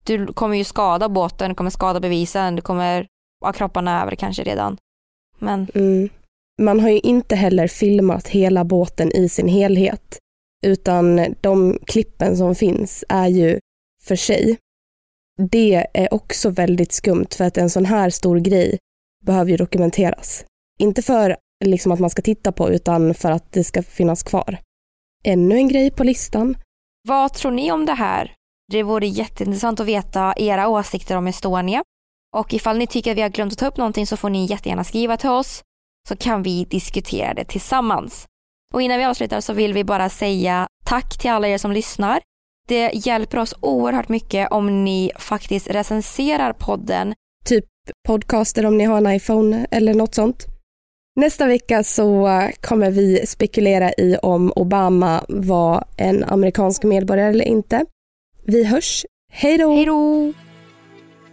du 0.03 0.27
kommer 0.27 0.57
ju 0.57 0.63
skada 0.63 1.09
båten, 1.09 1.49
du 1.49 1.55
kommer 1.55 1.69
skada 1.69 1.99
bevisen, 1.99 2.55
du 2.55 2.61
kommer 2.61 3.07
ha 3.45 3.53
kropparna 3.53 4.01
över 4.01 4.15
kanske 4.15 4.43
redan. 4.43 4.77
Men... 5.39 5.67
Mm. 5.75 6.09
Man 6.61 6.79
har 6.79 6.89
ju 6.89 6.99
inte 6.99 7.35
heller 7.35 7.67
filmat 7.67 8.27
hela 8.27 8.63
båten 8.63 9.11
i 9.11 9.29
sin 9.29 9.47
helhet, 9.47 10.17
utan 10.65 11.35
de 11.41 11.79
klippen 11.85 12.37
som 12.37 12.55
finns 12.55 13.03
är 13.09 13.27
ju 13.27 13.59
för 14.03 14.15
sig. 14.15 14.57
Det 15.51 15.87
är 15.93 16.13
också 16.13 16.49
väldigt 16.49 16.91
skumt 16.91 17.27
för 17.37 17.43
att 17.43 17.57
en 17.57 17.69
sån 17.69 17.85
här 17.85 18.09
stor 18.09 18.39
grej 18.39 18.77
behöver 19.25 19.51
ju 19.51 19.57
dokumenteras. 19.57 20.45
Inte 20.79 21.01
för 21.01 21.37
liksom 21.65 21.91
att 21.91 21.99
man 21.99 22.09
ska 22.09 22.21
titta 22.21 22.51
på 22.51 22.69
utan 22.69 23.13
för 23.13 23.31
att 23.31 23.51
det 23.51 23.63
ska 23.63 23.83
finnas 23.83 24.23
kvar. 24.23 24.57
Ännu 25.23 25.55
en 25.55 25.67
grej 25.67 25.91
på 25.91 26.03
listan. 26.03 26.57
Vad 27.07 27.33
tror 27.33 27.51
ni 27.51 27.71
om 27.71 27.85
det 27.85 27.93
här? 27.93 28.33
Det 28.71 28.83
vore 28.83 29.07
jätteintressant 29.07 29.79
att 29.79 29.85
veta 29.85 30.33
era 30.37 30.67
åsikter 30.67 31.17
om 31.17 31.27
Estonia. 31.27 31.83
Och 32.35 32.53
ifall 32.53 32.77
ni 32.77 32.87
tycker 32.87 33.11
att 33.11 33.17
vi 33.17 33.21
har 33.21 33.29
glömt 33.29 33.51
att 33.53 33.59
ta 33.59 33.67
upp 33.67 33.77
någonting 33.77 34.07
så 34.07 34.17
får 34.17 34.29
ni 34.29 34.45
jättegärna 34.45 34.83
skriva 34.83 35.17
till 35.17 35.29
oss 35.29 35.61
så 36.09 36.15
kan 36.15 36.43
vi 36.43 36.65
diskutera 36.65 37.33
det 37.33 37.45
tillsammans. 37.45 38.25
Och 38.73 38.81
innan 38.81 38.97
vi 38.97 39.03
avslutar 39.03 39.41
så 39.41 39.53
vill 39.53 39.73
vi 39.73 39.83
bara 39.83 40.09
säga 40.09 40.67
tack 40.85 41.17
till 41.17 41.31
alla 41.31 41.47
er 41.47 41.57
som 41.57 41.71
lyssnar. 41.71 42.21
Det 42.67 42.91
hjälper 42.93 43.37
oss 43.37 43.53
oerhört 43.59 44.09
mycket 44.09 44.51
om 44.51 44.83
ni 44.83 45.11
faktiskt 45.15 45.69
recenserar 45.69 46.53
podden. 46.53 47.13
Typ 47.45 47.65
podcaster 48.07 48.65
om 48.65 48.77
ni 48.77 48.83
har 48.83 48.97
en 48.97 49.15
iPhone 49.15 49.67
eller 49.71 49.93
något 49.93 50.15
sånt. 50.15 50.45
Nästa 51.15 51.47
vecka 51.47 51.83
så 51.83 52.29
kommer 52.61 52.91
vi 52.91 53.27
spekulera 53.27 53.91
i 53.91 54.17
om 54.21 54.53
Obama 54.55 55.25
var 55.29 55.83
en 55.97 56.23
amerikansk 56.23 56.83
medborgare 56.83 57.29
eller 57.29 57.45
inte. 57.45 57.85
Vi 58.45 58.63
hörs. 58.63 59.05
Hej 59.31 59.57
då! 59.57 59.75
Hej 59.75 59.85
då! 59.85 60.33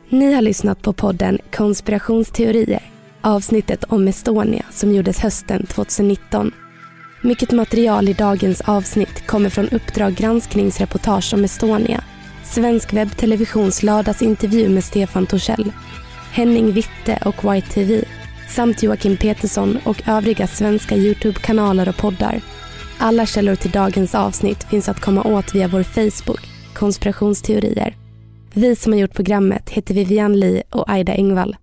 Ni 0.08 0.34
har 0.34 0.42
lyssnat 0.42 0.82
på 0.82 0.92
podden 0.92 1.38
Konspirationsteorier, 1.52 2.82
avsnittet 3.20 3.84
om 3.84 4.08
Estonia 4.08 4.64
som 4.70 4.94
gjordes 4.94 5.18
hösten 5.18 5.66
2019. 5.66 6.52
Mycket 7.22 7.52
material 7.52 8.08
i 8.08 8.12
dagens 8.12 8.60
avsnitt 8.60 9.26
kommer 9.26 9.50
från 9.50 9.68
Uppdrag 9.68 10.14
granskningsreportage 10.14 11.34
om 11.34 11.44
Estonia, 11.44 12.04
Svensk 12.44 12.92
webbtelevisions 12.92 13.82
lördagsintervju 13.82 14.68
med 14.68 14.84
Stefan 14.84 15.26
Torssell, 15.26 15.72
Henning 16.32 16.72
Witte 16.72 17.18
och 17.24 17.54
White 17.54 17.68
TV 17.68 18.04
samt 18.48 18.82
Joakim 18.82 19.16
Petersson 19.16 19.78
och 19.84 20.02
övriga 20.08 20.46
svenska 20.46 20.96
Youtube-kanaler 20.96 21.88
och 21.88 21.96
poddar. 21.96 22.40
Alla 22.98 23.26
källor 23.26 23.54
till 23.54 23.70
dagens 23.70 24.14
avsnitt 24.14 24.64
finns 24.64 24.88
att 24.88 25.00
komma 25.00 25.22
åt 25.22 25.54
via 25.54 25.68
vår 25.68 25.82
Facebook, 25.82 26.47
konspirationsteorier. 26.78 27.96
Vi 28.54 28.76
som 28.76 28.92
har 28.92 29.00
gjort 29.00 29.14
programmet 29.14 29.70
heter 29.70 29.94
Vivian 29.94 30.40
Lee 30.40 30.62
och 30.70 30.90
Aida 30.90 31.14
Engvall. 31.14 31.56